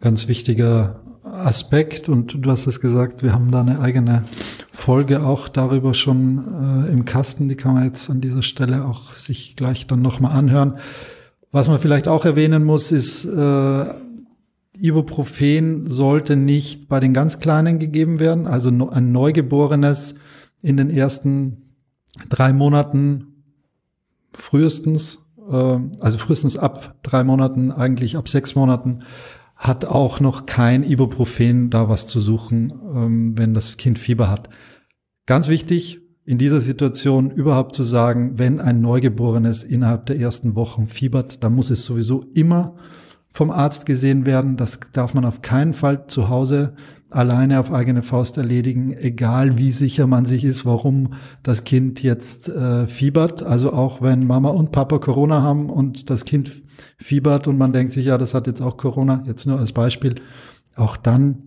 [0.00, 4.24] Ganz wichtiger Aspekt und du hast es gesagt, wir haben da eine eigene
[4.70, 9.14] Folge auch darüber schon äh, im Kasten, die kann man jetzt an dieser Stelle auch
[9.14, 10.74] sich gleich dann nochmal anhören.
[11.50, 13.84] Was man vielleicht auch erwähnen muss, ist äh,
[14.78, 20.16] Ibuprofen sollte nicht bei den ganz Kleinen gegeben werden, also ein Neugeborenes
[20.62, 21.76] in den ersten
[22.28, 23.44] drei Monaten
[24.32, 29.00] frühestens, äh, also frühestens ab drei Monaten, eigentlich ab sechs Monaten,
[29.56, 34.48] hat auch noch kein Ibuprofen da was zu suchen, ähm, wenn das Kind Fieber hat.
[35.26, 40.86] Ganz wichtig, in dieser Situation überhaupt zu sagen, wenn ein Neugeborenes innerhalb der ersten Wochen
[40.86, 42.76] fiebert, dann muss es sowieso immer
[43.34, 44.56] vom Arzt gesehen werden.
[44.56, 46.74] Das darf man auf keinen Fall zu Hause
[47.10, 52.48] alleine auf eigene Faust erledigen, egal wie sicher man sich ist, warum das Kind jetzt
[52.48, 53.42] äh, fiebert.
[53.42, 56.62] Also auch wenn Mama und Papa Corona haben und das Kind
[56.96, 60.16] fiebert und man denkt sich, ja, das hat jetzt auch Corona, jetzt nur als Beispiel,
[60.76, 61.42] auch dann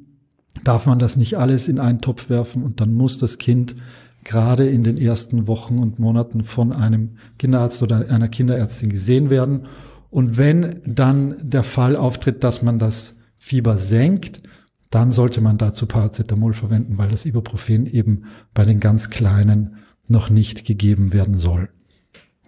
[0.63, 3.75] darf man das nicht alles in einen Topf werfen und dann muss das Kind
[4.23, 9.67] gerade in den ersten Wochen und Monaten von einem Kinderarzt oder einer Kinderärztin gesehen werden
[10.09, 14.41] und wenn dann der Fall auftritt, dass man das Fieber senkt,
[14.89, 20.29] dann sollte man dazu Paracetamol verwenden, weil das Ibuprofen eben bei den ganz Kleinen noch
[20.29, 21.69] nicht gegeben werden soll.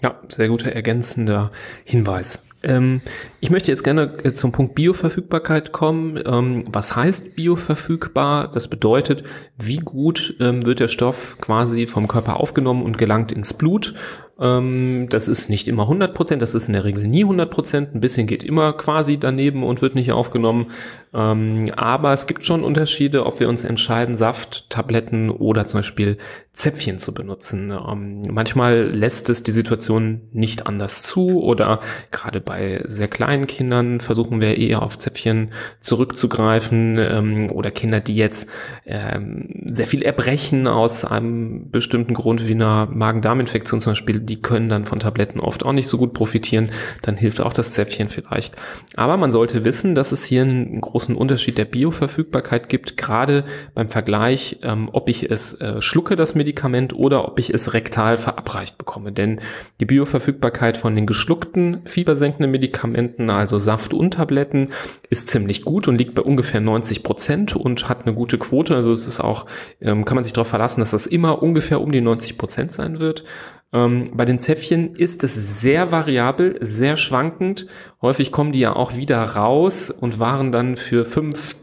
[0.01, 1.51] Ja, sehr guter ergänzender
[1.83, 2.45] Hinweis.
[2.63, 3.01] Ähm,
[3.39, 6.21] ich möchte jetzt gerne äh, zum Punkt Bioverfügbarkeit kommen.
[6.25, 8.49] Ähm, was heißt bioverfügbar?
[8.51, 9.23] Das bedeutet,
[9.57, 13.95] wie gut ähm, wird der Stoff quasi vom Körper aufgenommen und gelangt ins Blut
[14.39, 17.93] das ist nicht immer 100 Prozent, das ist in der Regel nie 100 Prozent.
[17.93, 20.67] Ein bisschen geht immer quasi daneben und wird nicht aufgenommen.
[21.13, 26.17] Ähm, aber es gibt schon Unterschiede, ob wir uns entscheiden, Saft, Tabletten oder zum Beispiel
[26.53, 27.71] Zäpfchen zu benutzen.
[27.71, 31.79] Ähm, manchmal lässt es die Situation nicht anders zu oder
[32.11, 38.15] gerade bei sehr kleinen Kindern versuchen wir eher auf Zäpfchen zurückzugreifen ähm, oder Kinder, die
[38.15, 38.51] jetzt
[38.85, 44.69] ähm, sehr viel erbrechen aus einem bestimmten Grund wie einer Magen-Darm-Infektion zum Beispiel, die können
[44.69, 46.71] dann von Tabletten oft auch nicht so gut profitieren.
[47.01, 48.55] Dann hilft auch das Zäpfchen vielleicht.
[48.95, 53.89] Aber man sollte wissen, dass es hier einen großen Unterschied der Bioverfügbarkeit gibt, gerade beim
[53.89, 58.77] Vergleich, ähm, ob ich es äh, schlucke, das Medikament, oder ob ich es rektal verabreicht
[58.77, 59.11] bekomme.
[59.11, 59.41] Denn
[59.79, 64.69] die Bioverfügbarkeit von den geschluckten fiebersenkenden Medikamenten, also Saft und Tabletten,
[65.09, 68.75] ist ziemlich gut und liegt bei ungefähr 90 Prozent und hat eine gute Quote.
[68.75, 69.47] Also es ist auch,
[69.81, 72.99] ähm, kann man sich darauf verlassen, dass das immer ungefähr um die 90 Prozent sein
[72.99, 73.23] wird.
[73.71, 77.67] Ähm, bei den Zäpfchen ist es sehr variabel, sehr schwankend.
[78.01, 81.57] Häufig kommen die ja auch wieder raus und waren dann für 5,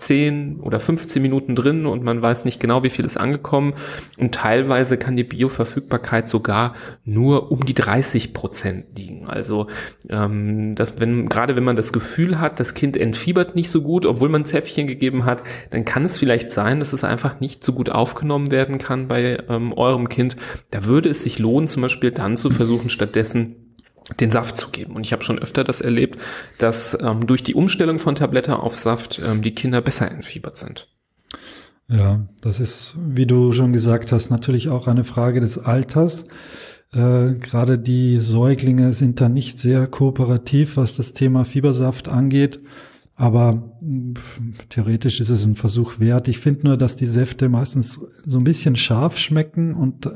[0.61, 3.75] oder 15 Minuten drin und man weiß nicht genau, wie viel ist angekommen.
[4.19, 9.27] Und teilweise kann die Bioverfügbarkeit sogar nur um die 30 Prozent liegen.
[9.27, 9.67] Also
[10.09, 14.07] ähm, dass wenn gerade wenn man das Gefühl hat, das Kind entfiebert nicht so gut,
[14.07, 17.73] obwohl man Zäpfchen gegeben hat, dann kann es vielleicht sein, dass es einfach nicht so
[17.73, 20.37] gut aufgenommen werden kann bei ähm, eurem Kind.
[20.71, 23.57] Da würde es sich lohnen, zum Beispiel Beispiel dann zu versuchen, stattdessen
[24.21, 24.95] den Saft zu geben.
[24.95, 26.19] Und ich habe schon öfter das erlebt,
[26.59, 30.89] dass ähm, durch die Umstellung von Tablette auf Saft ähm, die Kinder besser entfiebert sind.
[31.89, 36.27] Ja, das ist, wie du schon gesagt hast, natürlich auch eine Frage des Alters.
[36.93, 42.61] Äh, Gerade die Säuglinge sind da nicht sehr kooperativ, was das Thema Fiebersaft angeht.
[43.15, 43.81] Aber
[44.69, 46.29] theoretisch ist es ein Versuch wert.
[46.29, 50.11] Ich finde nur, dass die Säfte meistens so ein bisschen scharf schmecken und äh,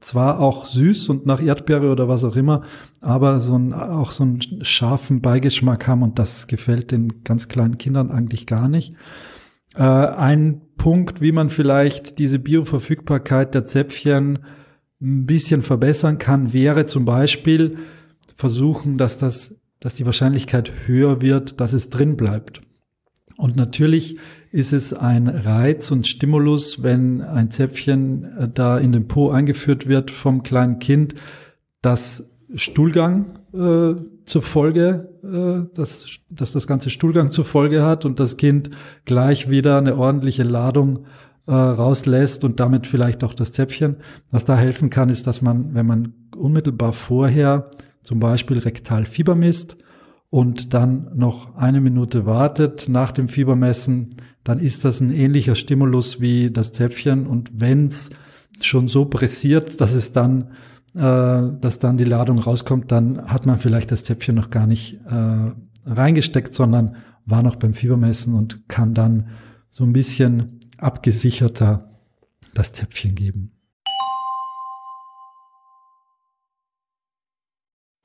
[0.00, 2.62] zwar auch süß und nach Erdbeere oder was auch immer,
[3.00, 7.78] aber so ein, auch so einen scharfen Beigeschmack haben und das gefällt den ganz kleinen
[7.78, 8.94] Kindern eigentlich gar nicht.
[9.74, 14.38] Äh, ein Punkt, wie man vielleicht diese Bioverfügbarkeit der Zäpfchen
[15.00, 17.78] ein bisschen verbessern kann, wäre zum Beispiel
[18.34, 22.60] versuchen, dass das, dass die Wahrscheinlichkeit höher wird, dass es drin bleibt.
[23.38, 24.18] Und natürlich
[24.50, 29.86] ist es ein Reiz und Stimulus, wenn ein Zäpfchen äh, da in den Po eingeführt
[29.86, 31.14] wird vom kleinen Kind,
[31.80, 38.18] das Stuhlgang äh, zur Folge, äh, dass, dass das ganze Stuhlgang zur Folge hat und
[38.18, 38.70] das Kind
[39.04, 41.06] gleich wieder eine ordentliche Ladung
[41.46, 43.98] äh, rauslässt und damit vielleicht auch das Zäpfchen.
[44.32, 47.70] Was da helfen kann, ist, dass man, wenn man unmittelbar vorher
[48.02, 49.76] zum Beispiel rektal Fieber misst
[50.30, 54.10] und dann noch eine Minute wartet nach dem Fiebermessen,
[54.44, 58.10] dann ist das ein ähnlicher Stimulus wie das Zäpfchen und wenn's
[58.60, 60.50] schon so pressiert, dass es dann
[60.94, 61.00] äh,
[61.60, 65.52] dass dann die Ladung rauskommt, dann hat man vielleicht das Zäpfchen noch gar nicht äh,
[65.84, 69.28] reingesteckt, sondern war noch beim Fiebermessen und kann dann
[69.70, 71.90] so ein bisschen abgesicherter
[72.54, 73.57] das Zäpfchen geben.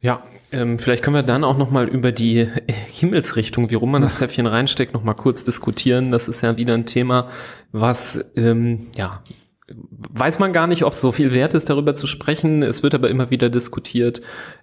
[0.00, 2.48] Ja, ähm, vielleicht können wir dann auch noch mal über die
[2.88, 6.10] Himmelsrichtung, wie rum man das Zäpfchen reinsteckt, noch mal kurz diskutieren.
[6.10, 7.28] Das ist ja wieder ein Thema,
[7.72, 9.22] was ähm, ja
[10.12, 12.62] weiß man gar nicht, ob es so viel wert ist, darüber zu sprechen.
[12.62, 14.20] Es wird aber immer wieder diskutiert.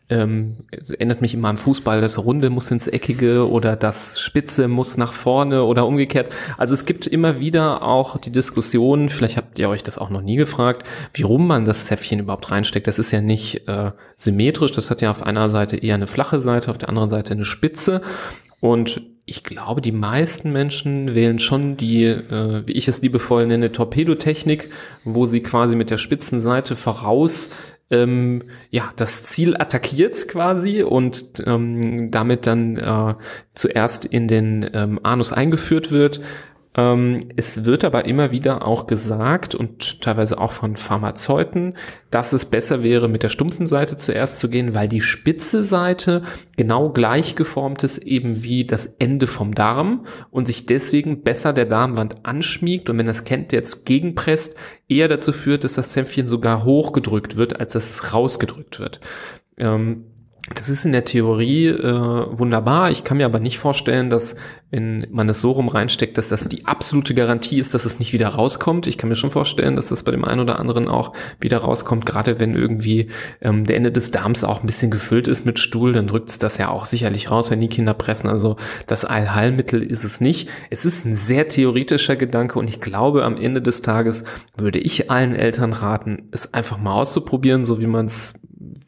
[0.09, 4.95] Ähm, erinnert mich immer am Fußball, das Runde muss ins Eckige oder das Spitze muss
[4.95, 6.33] nach vorne oder umgekehrt.
[6.57, 10.21] Also es gibt immer wieder auch die Diskussion, vielleicht habt ihr euch das auch noch
[10.21, 12.87] nie gefragt, wie rum man das Zäpfchen überhaupt reinsteckt.
[12.87, 16.39] Das ist ja nicht äh, symmetrisch, das hat ja auf einer Seite eher eine flache
[16.39, 18.01] Seite, auf der anderen Seite eine Spitze.
[18.61, 23.73] Und ich glaube, die meisten Menschen wählen schon die, äh, wie ich es liebevoll nenne,
[23.73, 24.69] Torpedotechnik,
[25.03, 27.51] wo sie quasi mit der spitzen Seite voraus
[27.89, 33.15] ähm, ja das Ziel attackiert quasi und ähm, damit dann äh,
[33.53, 36.21] zuerst in den ähm, Anus eingeführt wird.
[36.77, 41.75] Ähm, es wird aber immer wieder auch gesagt und teilweise auch von Pharmazeuten,
[42.11, 46.21] dass es besser wäre, mit der stumpfen Seite zuerst zu gehen, weil die spitze Seite
[46.55, 51.65] genau gleich geformt ist eben wie das Ende vom Darm und sich deswegen besser der
[51.65, 54.55] Darmwand anschmiegt und wenn das Kind jetzt gegenpresst,
[54.87, 58.99] eher dazu führt, dass das Zäpfchen sogar hochgedrückt wird, als dass es rausgedrückt wird.
[59.57, 60.05] Ähm,
[60.55, 62.89] das ist in der Theorie äh, wunderbar.
[62.89, 64.37] Ich kann mir aber nicht vorstellen, dass,
[64.71, 68.13] wenn man es so rum reinsteckt, dass das die absolute Garantie ist, dass es nicht
[68.13, 68.87] wieder rauskommt.
[68.87, 72.05] Ich kann mir schon vorstellen, dass das bei dem einen oder anderen auch wieder rauskommt,
[72.05, 73.09] gerade wenn irgendwie
[73.41, 76.39] ähm, der Ende des Darms auch ein bisschen gefüllt ist mit Stuhl, dann drückt es
[76.39, 78.29] das ja auch sicherlich raus, wenn die Kinder pressen.
[78.29, 78.55] Also
[78.87, 80.47] das Allheilmittel ist es nicht.
[80.69, 84.23] Es ist ein sehr theoretischer Gedanke und ich glaube, am Ende des Tages
[84.57, 88.35] würde ich allen Eltern raten, es einfach mal auszuprobieren, so wie man es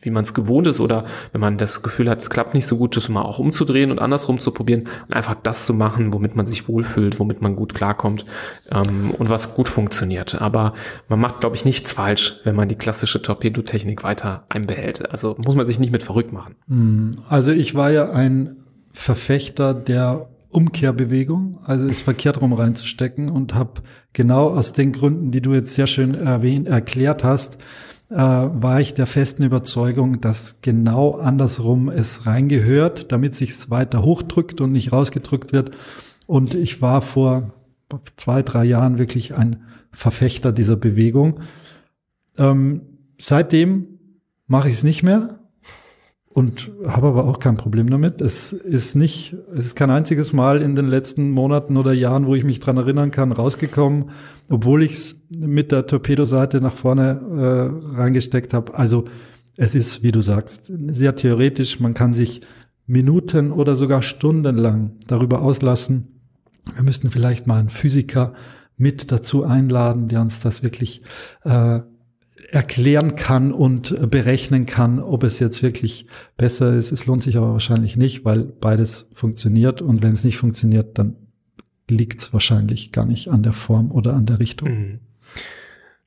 [0.02, 2.78] wie man es gewohnt ist oder wenn man das Gefühl hat, es klappt nicht so
[2.78, 6.36] gut, das mal auch umzudrehen und andersrum zu probieren und einfach das zu machen, womit
[6.36, 8.26] man sich wohlfühlt, womit man gut klarkommt
[8.72, 10.42] ähm, und was gut funktioniert.
[10.42, 10.74] Aber
[11.08, 15.10] man macht, glaube ich, nichts falsch, wenn man die klassische Torpedotechnik weiter einbehält.
[15.10, 16.56] Also muss man sich nicht mit verrückt machen.
[16.68, 18.58] Hm, also ich war ja ein
[18.94, 23.82] Verfechter der Umkehrbewegung, also es verkehrt rum reinzustecken und habe
[24.14, 27.60] genau aus den Gründen, die du jetzt sehr schön erwähnt, erklärt hast,
[28.10, 34.62] äh, war ich der festen Überzeugung, dass genau andersrum es reingehört, damit sich's weiter hochdrückt
[34.62, 35.72] und nicht rausgedrückt wird.
[36.28, 37.54] Und ich war vor
[38.18, 41.42] zwei, drei Jahren wirklich ein Verfechter dieser Bewegung.
[42.38, 42.82] Ähm,
[43.20, 44.00] seitdem
[44.48, 45.39] mache ich es nicht mehr
[46.30, 48.22] und habe aber auch kein Problem damit.
[48.22, 52.36] Es ist nicht, es ist kein einziges Mal in den letzten Monaten oder Jahren, wo
[52.36, 54.12] ich mich dran erinnern kann, rausgekommen,
[54.48, 58.76] obwohl ich es mit der Torpedoseite nach vorne äh, reingesteckt habe.
[58.76, 59.06] Also
[59.58, 61.80] es ist, wie du sagst, sehr theoretisch.
[61.80, 62.42] Man kann sich
[62.86, 66.22] Minuten oder sogar stundenlang darüber auslassen.
[66.76, 68.34] Wir müssten vielleicht mal einen Physiker
[68.78, 71.02] mit dazu einladen, der uns das wirklich
[71.44, 71.82] äh,
[72.52, 76.08] erklären kann und berechnen kann, ob es jetzt wirklich
[76.38, 76.92] besser ist.
[76.92, 81.16] Es lohnt sich aber wahrscheinlich nicht, weil beides funktioniert und wenn es nicht funktioniert, dann
[81.90, 84.70] liegt es wahrscheinlich gar nicht an der Form oder an der Richtung.
[84.70, 85.00] Mhm.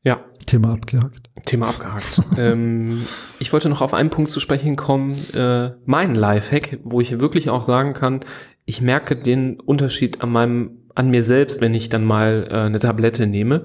[0.04, 0.24] Ja.
[0.46, 1.30] Thema abgehakt.
[1.44, 2.20] Thema abgehakt.
[2.36, 3.02] ähm,
[3.38, 5.16] ich wollte noch auf einen Punkt zu sprechen kommen.
[5.34, 8.24] Äh, mein Lifehack, wo ich wirklich auch sagen kann,
[8.64, 12.78] ich merke den Unterschied an meinem an mir selbst, wenn ich dann mal äh, eine
[12.78, 13.64] Tablette nehme.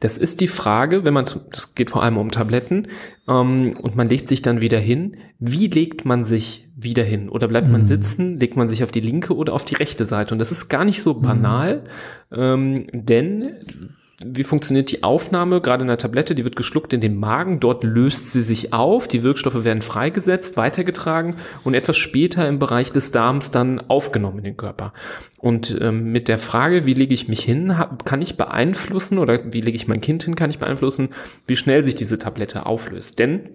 [0.00, 2.88] Das ist die Frage, wenn man, das geht vor allem um Tabletten,
[3.28, 5.16] ähm, und man legt sich dann wieder hin.
[5.38, 7.28] Wie legt man sich wieder hin?
[7.28, 7.86] Oder bleibt man mhm.
[7.86, 8.38] sitzen?
[8.38, 10.32] Legt man sich auf die linke oder auf die rechte Seite?
[10.34, 11.84] Und das ist gar nicht so banal,
[12.30, 12.36] mhm.
[12.36, 13.48] ähm, denn
[14.24, 15.60] wie funktioniert die Aufnahme?
[15.60, 19.06] Gerade in der Tablette, die wird geschluckt in den Magen, dort löst sie sich auf,
[19.06, 24.44] die Wirkstoffe werden freigesetzt, weitergetragen und etwas später im Bereich des Darms dann aufgenommen in
[24.44, 24.92] den Körper.
[25.38, 29.52] Und ähm, mit der Frage, wie lege ich mich hin, hab, kann ich beeinflussen oder
[29.52, 31.10] wie lege ich mein Kind hin, kann ich beeinflussen,
[31.46, 33.20] wie schnell sich diese Tablette auflöst.
[33.20, 33.50] Denn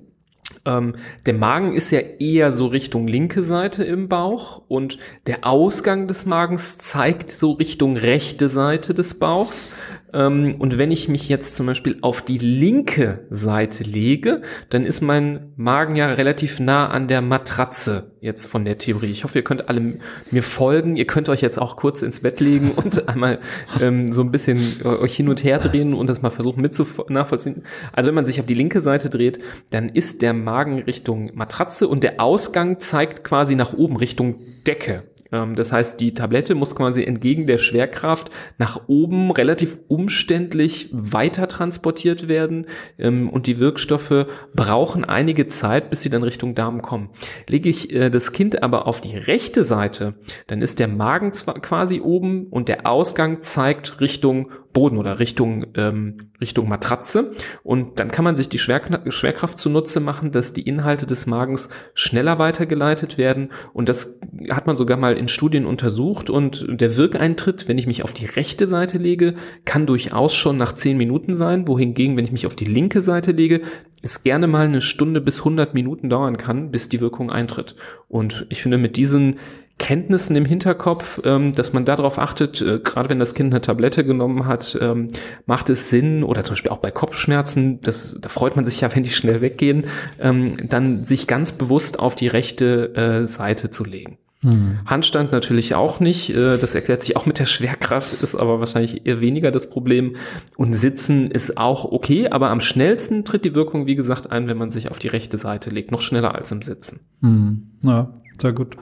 [0.65, 0.95] ähm,
[1.25, 4.97] der Magen ist ja eher so Richtung linke Seite im Bauch und
[5.27, 9.71] der Ausgang des Magens zeigt so Richtung rechte Seite des Bauchs.
[10.13, 15.01] Ähm, und wenn ich mich jetzt zum Beispiel auf die linke Seite lege, dann ist
[15.01, 19.11] mein Magen ja relativ nah an der Matratze jetzt von der Theorie.
[19.11, 19.99] Ich hoffe, ihr könnt alle
[20.31, 20.95] mir folgen.
[20.95, 23.39] Ihr könnt euch jetzt auch kurz ins Bett legen und einmal
[23.81, 26.73] ähm, so ein bisschen äh, euch hin und her drehen und das mal versuchen mit
[27.09, 27.63] nachvollziehen.
[27.91, 29.39] Also wenn man sich auf die linke Seite dreht,
[29.71, 35.03] dann ist der Magen Richtung Matratze und der Ausgang zeigt quasi nach oben Richtung Decke.
[35.33, 41.47] Ähm, das heißt, die Tablette muss quasi entgegen der Schwerkraft nach oben relativ umständlich weiter
[41.49, 42.67] transportiert werden
[42.97, 47.09] ähm, und die Wirkstoffe brauchen einige Zeit, bis sie dann Richtung Darm kommen.
[47.47, 50.13] Lege ich äh, das Kind aber auf die rechte Seite,
[50.47, 56.17] dann ist der Magen quasi oben und der Ausgang zeigt Richtung Boden oder Richtung, ähm,
[56.41, 57.31] Richtung Matratze.
[57.63, 61.69] Und dann kann man sich die Schwerk Schwerkraft zunutze machen, dass die Inhalte des Magens
[61.93, 63.51] schneller weitergeleitet werden.
[63.71, 66.29] Und das hat man sogar mal in Studien untersucht.
[66.29, 70.73] Und der Wirkeintritt, wenn ich mich auf die rechte Seite lege, kann durchaus schon nach
[70.73, 71.67] zehn Minuten sein.
[71.67, 73.61] Wohingegen, wenn ich mich auf die linke Seite lege,
[74.01, 77.75] es gerne mal eine Stunde bis 100 Minuten dauern kann, bis die Wirkung eintritt.
[78.09, 79.37] Und ich finde, mit diesen
[79.79, 84.05] Kenntnissen im Hinterkopf, ähm, dass man darauf achtet, äh, gerade wenn das Kind eine Tablette
[84.05, 85.07] genommen hat, ähm,
[85.45, 88.95] macht es Sinn, oder zum Beispiel auch bei Kopfschmerzen, das, da freut man sich ja,
[88.95, 89.85] wenn die schnell weggehen,
[90.21, 94.17] ähm, dann sich ganz bewusst auf die rechte äh, Seite zu legen.
[94.43, 94.79] Mhm.
[94.85, 99.05] Handstand natürlich auch nicht, äh, das erklärt sich auch mit der Schwerkraft, ist aber wahrscheinlich
[99.05, 100.15] eher weniger das Problem.
[100.55, 104.57] Und Sitzen ist auch okay, aber am schnellsten tritt die Wirkung, wie gesagt, ein, wenn
[104.57, 107.01] man sich auf die rechte Seite legt, noch schneller als im Sitzen.
[107.21, 107.71] Mhm.
[107.83, 108.77] Ja, sehr gut.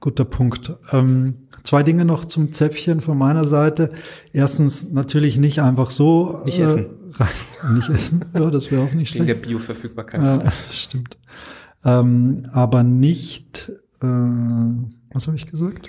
[0.00, 0.76] Guter Punkt.
[0.92, 3.90] Ähm, zwei Dinge noch zum Zäpfchen von meiner Seite.
[4.32, 6.42] Erstens natürlich nicht einfach so.
[6.44, 6.86] Nicht äh, essen.
[7.60, 9.28] Rein, nicht essen, ja, das wäre auch nicht Wegen schlecht.
[9.28, 10.22] der Bioverfügbarkeit.
[10.22, 11.18] Ja, stimmt.
[11.84, 15.88] Ähm, aber nicht, äh, was habe ich gesagt?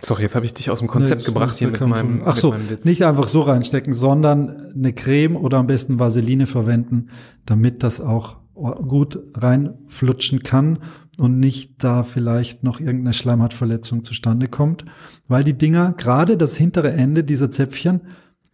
[0.00, 2.54] Sorry, jetzt habe ich dich aus dem Konzept nee, gebracht hier mit meinem, Ach so,
[2.68, 2.84] Witz.
[2.84, 7.10] nicht einfach so reinstecken, sondern eine Creme oder am besten Vaseline verwenden,
[7.46, 10.78] damit das auch gut reinflutschen kann
[11.18, 14.84] und nicht da vielleicht noch irgendeine Schleimhautverletzung zustande kommt,
[15.28, 18.00] weil die Dinger, gerade das hintere Ende dieser Zäpfchen,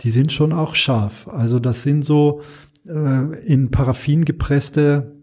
[0.01, 1.29] die sind schon auch scharf.
[1.29, 2.41] Also das sind so
[2.87, 5.17] äh, in Paraffin gepresste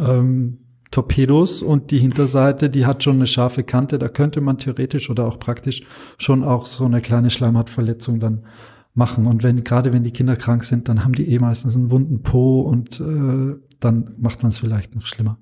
[0.00, 0.58] ähm,
[0.90, 3.98] Torpedos und die Hinterseite, die hat schon eine scharfe Kante.
[3.98, 5.82] Da könnte man theoretisch oder auch praktisch
[6.18, 8.44] schon auch so eine kleine Schleimhautverletzung dann
[8.94, 9.26] machen.
[9.26, 12.22] Und wenn, gerade wenn die Kinder krank sind, dann haben die eh meistens einen wunden
[12.22, 15.38] Po und äh, dann macht man es vielleicht noch schlimmer.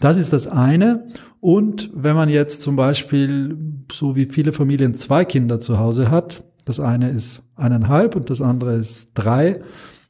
[0.00, 1.06] Das ist das eine.
[1.40, 3.56] Und wenn man jetzt zum Beispiel,
[3.92, 8.40] so wie viele Familien, zwei Kinder zu Hause hat, das eine ist eineinhalb und das
[8.40, 9.62] andere ist drei,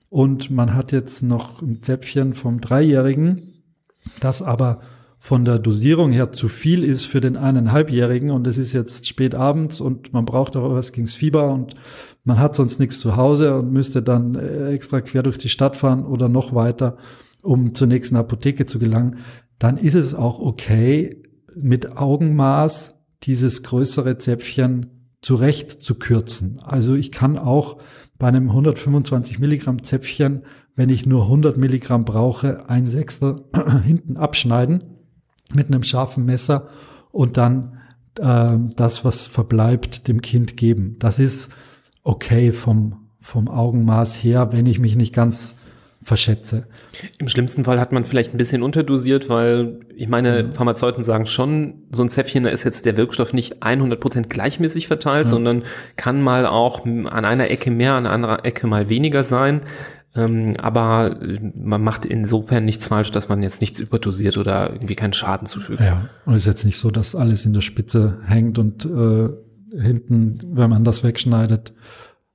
[0.08, 3.62] und man hat jetzt noch ein Zäpfchen vom Dreijährigen,
[4.18, 4.80] das aber
[5.20, 8.30] von der Dosierung her zu viel ist für den eineinhalbjährigen.
[8.30, 11.74] Und es ist jetzt spät abends und man braucht aber was gegens Fieber und
[12.24, 15.76] man hat sonst nichts zu Hause und müsste dann äh, extra quer durch die Stadt
[15.76, 16.96] fahren oder noch weiter
[17.42, 19.16] um zur nächsten Apotheke zu gelangen,
[19.60, 21.22] dann ist es auch okay,
[21.54, 24.86] mit Augenmaß dieses größere Zäpfchen
[25.22, 26.58] zurecht zu kürzen.
[26.60, 27.76] Also ich kann auch
[28.18, 30.42] bei einem 125 Milligramm Zäpfchen,
[30.74, 33.36] wenn ich nur 100 Milligramm brauche, ein Sechstel
[33.84, 34.84] hinten abschneiden
[35.52, 36.68] mit einem scharfen Messer
[37.12, 37.78] und dann
[38.18, 40.96] äh, das, was verbleibt, dem Kind geben.
[41.00, 41.50] Das ist
[42.02, 45.56] okay vom, vom Augenmaß her, wenn ich mich nicht ganz
[46.02, 46.66] verschätze.
[47.18, 50.54] Im schlimmsten Fall hat man vielleicht ein bisschen unterdosiert, weil ich meine, mhm.
[50.54, 55.24] Pharmazeuten sagen schon, so ein Zäpfchen, da ist jetzt der Wirkstoff nicht 100% gleichmäßig verteilt,
[55.24, 55.28] ja.
[55.28, 55.64] sondern
[55.96, 59.62] kann mal auch an einer Ecke mehr, an einer Ecke mal weniger sein.
[60.16, 61.20] Ähm, aber
[61.54, 65.80] man macht insofern nichts falsch, dass man jetzt nichts überdosiert oder irgendwie keinen Schaden zufügt.
[65.80, 69.28] Ja, und es ist jetzt nicht so, dass alles in der Spitze hängt und äh,
[69.78, 71.74] hinten, wenn man das wegschneidet,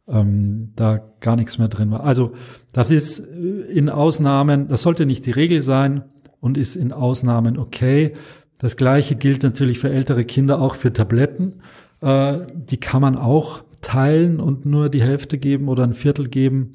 [0.07, 2.03] ähm, da gar nichts mehr drin war.
[2.03, 2.33] Also
[2.73, 3.23] das ist äh,
[3.71, 6.03] in Ausnahmen, das sollte nicht die Regel sein
[6.39, 8.13] und ist in Ausnahmen okay.
[8.57, 11.61] Das gleiche gilt natürlich für ältere Kinder, auch für Tabletten.
[12.01, 16.73] Äh, die kann man auch teilen und nur die Hälfte geben oder ein Viertel geben.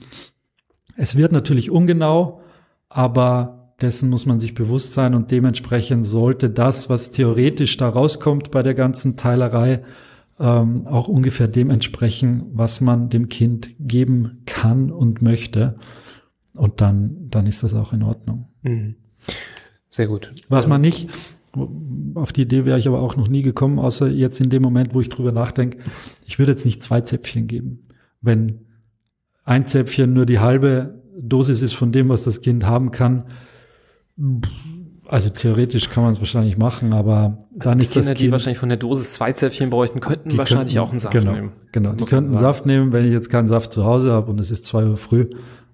[0.96, 2.40] Es wird natürlich ungenau,
[2.88, 8.50] aber dessen muss man sich bewusst sein und dementsprechend sollte das, was theoretisch da rauskommt
[8.50, 9.82] bei der ganzen Teilerei,
[10.40, 15.76] ähm, auch ungefähr dem entsprechen, was man dem Kind geben kann und möchte.
[16.56, 18.48] Und dann, dann ist das auch in Ordnung.
[18.62, 18.96] Mhm.
[19.88, 20.32] Sehr gut.
[20.48, 21.10] Was man nicht,
[22.14, 24.94] auf die Idee wäre ich aber auch noch nie gekommen, außer jetzt in dem Moment,
[24.94, 25.78] wo ich drüber nachdenke,
[26.26, 27.82] ich würde jetzt nicht zwei Zäpfchen geben.
[28.20, 28.66] Wenn
[29.44, 33.24] ein Zäpfchen nur die halbe Dosis ist von dem, was das Kind haben kann,
[35.10, 38.32] also theoretisch kann man es wahrscheinlich machen, aber dann die ist Kinder, das Kind, die
[38.32, 41.52] wahrscheinlich von der Dosis zwei Zäpfchen bräuchten, könnten wahrscheinlich könnten- auch einen Saft genau, nehmen.
[41.72, 42.42] Genau, die könnten sagen.
[42.44, 44.96] Saft nehmen, wenn ich jetzt keinen Saft zu Hause habe und es ist zwei Uhr
[44.96, 45.28] früh.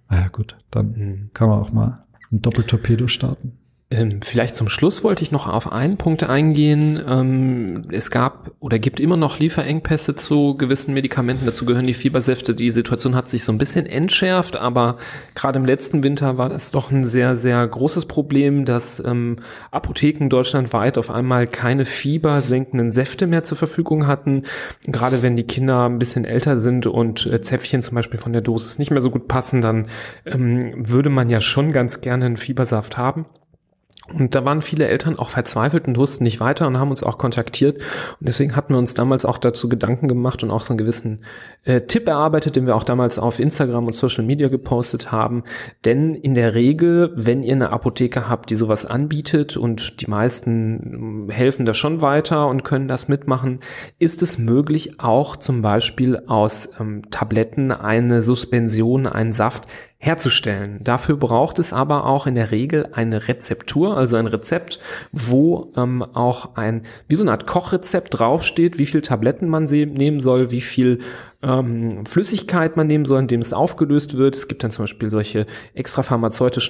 [0.08, 1.30] Naja gut, dann Mhm.
[1.34, 3.52] kann man auch mal ein Doppeltorpedo starten.
[3.88, 7.00] Ähm, vielleicht zum Schluss wollte ich noch auf einen Punkt eingehen.
[7.08, 11.46] Ähm, es gab oder gibt immer noch Lieferengpässe zu gewissen Medikamenten.
[11.46, 12.56] Dazu gehören die Fiebersäfte.
[12.56, 14.96] Die Situation hat sich so ein bisschen entschärft, aber
[15.36, 19.36] gerade im letzten Winter war das doch ein sehr, sehr großes Problem, dass ähm,
[19.70, 24.42] Apotheken deutschlandweit auf einmal keine fiebersenkenden Säfte mehr zur Verfügung hatten.
[24.88, 28.42] Gerade wenn die Kinder ein bisschen älter sind und äh, Zäpfchen zum Beispiel von der
[28.42, 29.86] Dosis nicht mehr so gut passen, dann
[30.24, 33.26] ähm, würde man ja schon ganz gerne einen Fiebersaft haben.
[34.12, 37.18] Und da waren viele Eltern auch verzweifelt und wussten nicht weiter und haben uns auch
[37.18, 37.78] kontaktiert.
[38.20, 41.24] Und deswegen hatten wir uns damals auch dazu Gedanken gemacht und auch so einen gewissen
[41.64, 45.42] äh, Tipp erarbeitet, den wir auch damals auf Instagram und Social Media gepostet haben.
[45.84, 51.26] Denn in der Regel, wenn ihr eine Apotheke habt, die sowas anbietet und die meisten
[51.26, 53.60] ähm, helfen da schon weiter und können das mitmachen,
[53.98, 59.66] ist es möglich, auch zum Beispiel aus ähm, Tabletten eine Suspension, einen Saft
[59.98, 60.78] herzustellen.
[60.84, 64.78] Dafür braucht es aber auch in der Regel eine Rezeptur, also ein Rezept,
[65.10, 70.20] wo ähm, auch ein, wie so eine Art Kochrezept draufsteht, wie viel Tabletten man nehmen
[70.20, 71.00] soll, wie viel
[71.46, 74.36] ähm, Flüssigkeit man nehmen soll, in es aufgelöst wird.
[74.36, 76.02] Es gibt dann zum Beispiel solche extra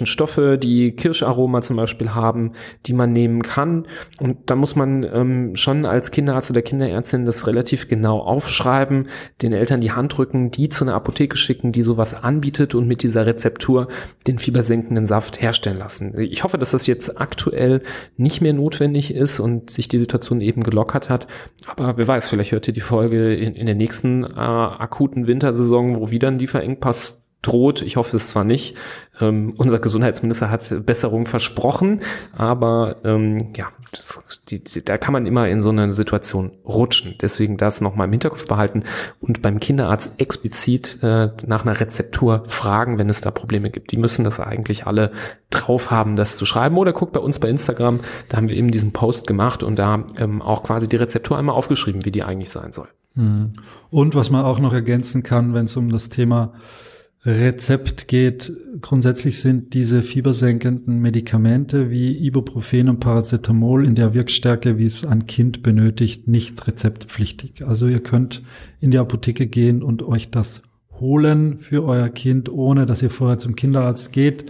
[0.06, 2.52] Stoffe, die Kirscharoma zum Beispiel haben,
[2.86, 3.86] die man nehmen kann.
[4.20, 9.08] Und da muss man ähm, schon als Kinderarzt oder Kinderärztin das relativ genau aufschreiben,
[9.42, 13.02] den Eltern die Hand drücken, die zu einer Apotheke schicken, die sowas anbietet und mit
[13.02, 13.88] dieser Rezeptur
[14.26, 16.18] den fiebersenkenden Saft herstellen lassen.
[16.18, 17.82] Ich hoffe, dass das jetzt aktuell
[18.16, 21.26] nicht mehr notwendig ist und sich die Situation eben gelockert hat.
[21.66, 26.00] Aber wer weiß, vielleicht hört ihr die Folge in, in der nächsten äh, akuten Wintersaison,
[26.00, 27.82] wo wieder ein Lieferengpass droht.
[27.82, 28.76] Ich hoffe es zwar nicht.
[29.20, 32.00] Ähm, unser Gesundheitsminister hat Besserung versprochen,
[32.36, 37.14] aber ähm, ja, das, die, die, da kann man immer in so eine Situation rutschen.
[37.20, 38.84] Deswegen das nochmal im Hinterkopf behalten
[39.20, 43.92] und beim Kinderarzt explizit äh, nach einer Rezeptur fragen, wenn es da Probleme gibt.
[43.92, 45.12] Die müssen das eigentlich alle
[45.50, 46.76] drauf haben, das zu schreiben.
[46.76, 50.04] Oder guckt bei uns bei Instagram, da haben wir eben diesen Post gemacht und da
[50.18, 52.88] ähm, auch quasi die Rezeptur einmal aufgeschrieben, wie die eigentlich sein soll.
[53.16, 53.52] Mhm.
[53.90, 56.52] Und was man auch noch ergänzen kann, wenn es um das Thema
[57.24, 64.86] Rezept geht, grundsätzlich sind diese fiebersenkenden Medikamente wie Ibuprofen und Paracetamol in der Wirkstärke, wie
[64.86, 67.66] es ein Kind benötigt, nicht rezeptpflichtig.
[67.66, 68.42] Also ihr könnt
[68.78, 70.62] in die Apotheke gehen und euch das
[71.00, 74.46] holen für euer Kind, ohne dass ihr vorher zum Kinderarzt geht.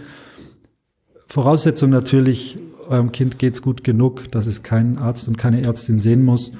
[1.25, 6.23] Voraussetzung natürlich, eurem Kind geht's gut genug, dass es keinen Arzt und keine Ärztin sehen
[6.23, 6.51] muss.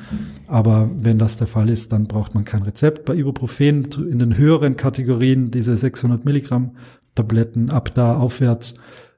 [0.48, 3.06] Aber wenn das der Fall ist, dann braucht man kein Rezept.
[3.06, 6.72] Bei Ibuprofen in den höheren Kategorien, diese 600 Milligramm
[7.16, 8.76] Tabletten ab da aufwärts,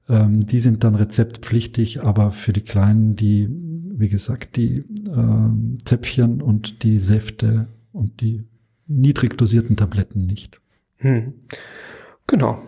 [0.08, 2.04] ähm, die sind dann rezeptpflichtig.
[2.04, 4.84] Aber für die Kleinen, die, wie gesagt, die
[5.16, 8.44] ähm, Zäpfchen und die Säfte und die
[8.88, 10.60] niedrig dosierten Tabletten nicht.
[10.98, 11.34] Hm.
[12.28, 12.60] Genau.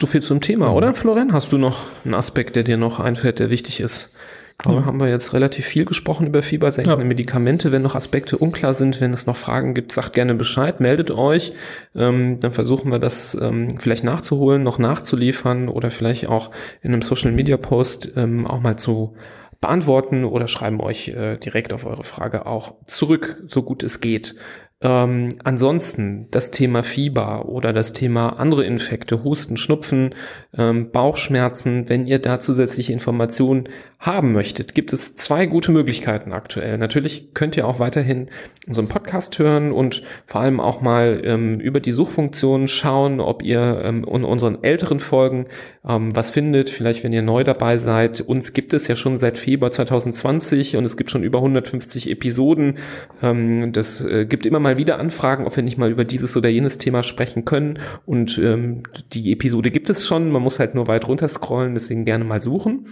[0.00, 1.32] So viel zum Thema, oder Florian?
[1.32, 4.14] Hast du noch einen Aspekt, der dir noch einfällt, der wichtig ist?
[4.52, 4.86] Ich glaube, Ja.
[4.86, 7.06] haben wir jetzt relativ viel gesprochen über fiebersenkende Ja.
[7.08, 7.72] Medikamente.
[7.72, 11.52] Wenn noch Aspekte unklar sind, wenn es noch Fragen gibt, sagt gerne Bescheid, meldet euch.
[11.94, 16.50] Ähm, dann versuchen wir das ähm, vielleicht nachzuholen, noch nachzuliefern oder vielleicht auch
[16.82, 19.14] in einem Social Media Post ähm, auch mal zu
[19.62, 24.34] beantworten oder schreiben euch äh, direkt auf eure Frage auch zurück, so gut es geht.
[24.82, 30.14] Ähm, ansonsten das Thema Fieber oder das Thema andere Infekte, Husten, Schnupfen,
[30.56, 33.68] ähm, Bauchschmerzen, wenn ihr da zusätzliche Informationen
[33.98, 36.78] haben möchtet, gibt es zwei gute Möglichkeiten aktuell.
[36.78, 38.30] Natürlich könnt ihr auch weiterhin
[38.66, 43.82] unseren Podcast hören und vor allem auch mal ähm, über die Suchfunktion schauen, ob ihr
[43.84, 45.44] ähm, in unseren älteren Folgen
[45.86, 46.68] ähm, was findet.
[46.70, 48.20] Vielleicht, wenn ihr neu dabei seid.
[48.20, 52.78] Uns gibt es ja schon seit Februar 2020 und es gibt schon über 150 Episoden.
[53.22, 56.48] Ähm, das äh, gibt immer mal wieder anfragen, ob wir nicht mal über dieses oder
[56.48, 57.78] jenes Thema sprechen können.
[58.04, 62.04] Und ähm, die Episode gibt es schon, man muss halt nur weit runter scrollen, deswegen
[62.04, 62.86] gerne mal suchen.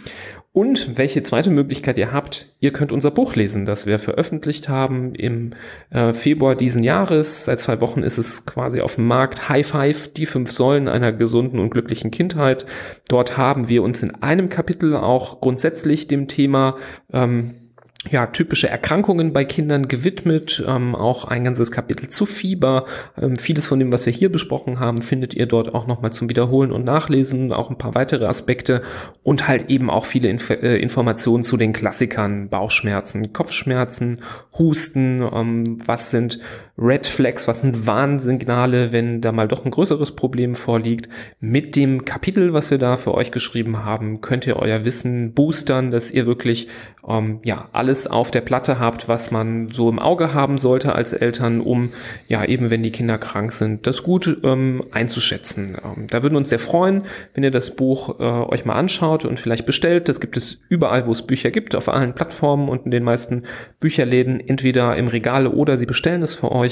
[0.53, 5.15] Und welche zweite Möglichkeit ihr habt, ihr könnt unser Buch lesen, das wir veröffentlicht haben
[5.15, 5.53] im
[5.91, 7.45] äh, Februar diesen Jahres.
[7.45, 9.49] Seit zwei Wochen ist es quasi auf dem Markt.
[9.49, 12.67] High Five, die fünf Säulen einer gesunden und glücklichen Kindheit.
[13.09, 16.77] Dort haben wir uns in einem Kapitel auch grundsätzlich dem Thema
[17.13, 17.68] ähm,
[18.09, 22.87] ja, typische Erkrankungen bei Kindern gewidmet, ähm, auch ein ganzes Kapitel zu Fieber.
[23.21, 26.31] Ähm, vieles von dem, was wir hier besprochen haben, findet ihr dort auch nochmal zum
[26.31, 28.83] Wiederholen und Nachlesen, auch ein paar weitere Aspekte
[29.25, 34.23] und halt eben auch viele Inf äh, Informationen zu den Klassikern, Bauchschmerzen, Kopfschmerzen,
[34.57, 36.39] Husten, ähm, was sind
[36.81, 41.09] Red Flags, was sind Warnsignale, wenn da mal doch ein größeres Problem vorliegt.
[41.41, 45.91] Mit dem Kapitel, was wir da für euch geschrieben haben, könnt ihr euer Wissen boostern,
[45.91, 46.69] dass ihr wirklich
[47.07, 51.13] ähm, ja alles auf der Platte habt, was man so im Auge haben sollte als
[51.13, 51.91] Eltern, um
[52.29, 55.77] ja eben, wenn die Kinder krank sind, das gut ähm, einzuschätzen.
[55.85, 57.03] Ähm, da würden wir uns sehr freuen,
[57.35, 60.09] wenn ihr das Buch äh, euch mal anschaut und vielleicht bestellt.
[60.09, 63.43] Das gibt es überall, wo es Bücher gibt, auf allen Plattformen und in den meisten
[63.81, 66.68] Bücherläden, entweder im Regal oder sie bestellen es für euch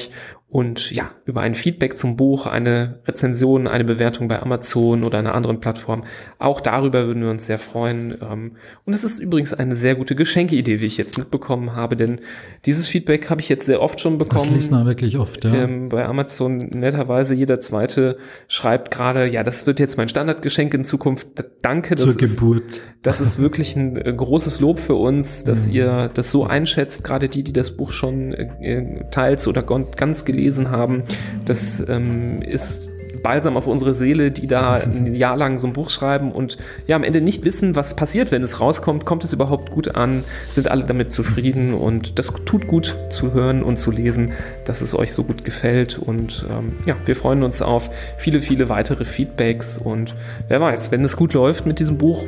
[0.48, 5.34] und ja, über ein Feedback zum Buch, eine Rezension, eine Bewertung bei Amazon oder einer
[5.34, 6.04] anderen Plattform.
[6.38, 8.16] Auch darüber würden wir uns sehr freuen.
[8.22, 8.52] Ähm,
[8.84, 12.20] und es ist übrigens eine sehr gute Geschenkeidee, wie ich jetzt mitbekommen habe, denn
[12.64, 14.46] dieses Feedback habe ich jetzt sehr oft schon bekommen.
[14.46, 15.52] Das liest man wirklich oft, ja.
[15.52, 18.16] Ähm, bei Amazon netterweise jeder zweite
[18.46, 21.26] schreibt gerade, ja, das wird jetzt mein Standardgeschenk in Zukunft.
[21.60, 21.96] Danke.
[21.96, 22.82] Zur Geburt.
[23.02, 25.72] das ist wirklich ein äh, großes Lob für uns, dass mhm.
[25.72, 29.64] ihr das so einschätzt, gerade die, die das Buch schon äh, teils oder
[29.96, 31.02] ganz gelesen haben.
[31.44, 32.88] Das ähm, ist
[33.26, 36.94] Balsam auf unsere Seele, die da ein Jahr lang so ein Buch schreiben und ja
[36.94, 39.04] am Ende nicht wissen, was passiert, wenn es rauskommt.
[39.04, 40.22] Kommt es überhaupt gut an?
[40.52, 41.74] Sind alle damit zufrieden?
[41.74, 44.32] Und das tut gut zu hören und zu lesen,
[44.64, 45.98] dass es euch so gut gefällt.
[45.98, 49.76] Und ähm, ja, wir freuen uns auf viele, viele weitere Feedbacks.
[49.76, 50.14] Und
[50.46, 52.24] wer weiß, wenn es gut läuft mit diesem Buch,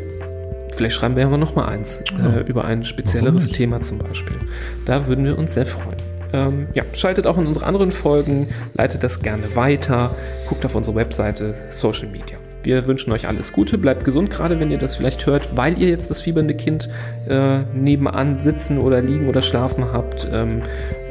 [0.78, 4.36] Vielleicht schreiben wir ja noch mal eins äh, über ein spezielleres Thema zum Beispiel.
[4.84, 5.97] Da würden wir uns sehr freuen.
[6.32, 10.14] Ähm, ja, schaltet auch in unsere anderen Folgen, leitet das gerne weiter,
[10.48, 12.38] guckt auf unsere Webseite, Social Media.
[12.62, 15.88] Wir wünschen euch alles Gute, bleibt gesund, gerade wenn ihr das vielleicht hört, weil ihr
[15.88, 16.88] jetzt das fiebernde Kind
[17.28, 20.28] äh, nebenan sitzen oder liegen oder schlafen habt.
[20.32, 20.62] Ähm,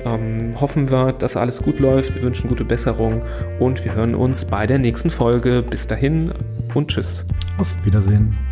[0.06, 2.16] ähm, hoffen wir, dass alles gut läuft.
[2.16, 3.22] Wir wünschen gute Besserung
[3.60, 5.64] und wir hören uns bei der nächsten Folge.
[5.68, 6.32] Bis dahin
[6.74, 7.26] und tschüss.
[7.58, 8.47] Auf Wiedersehen.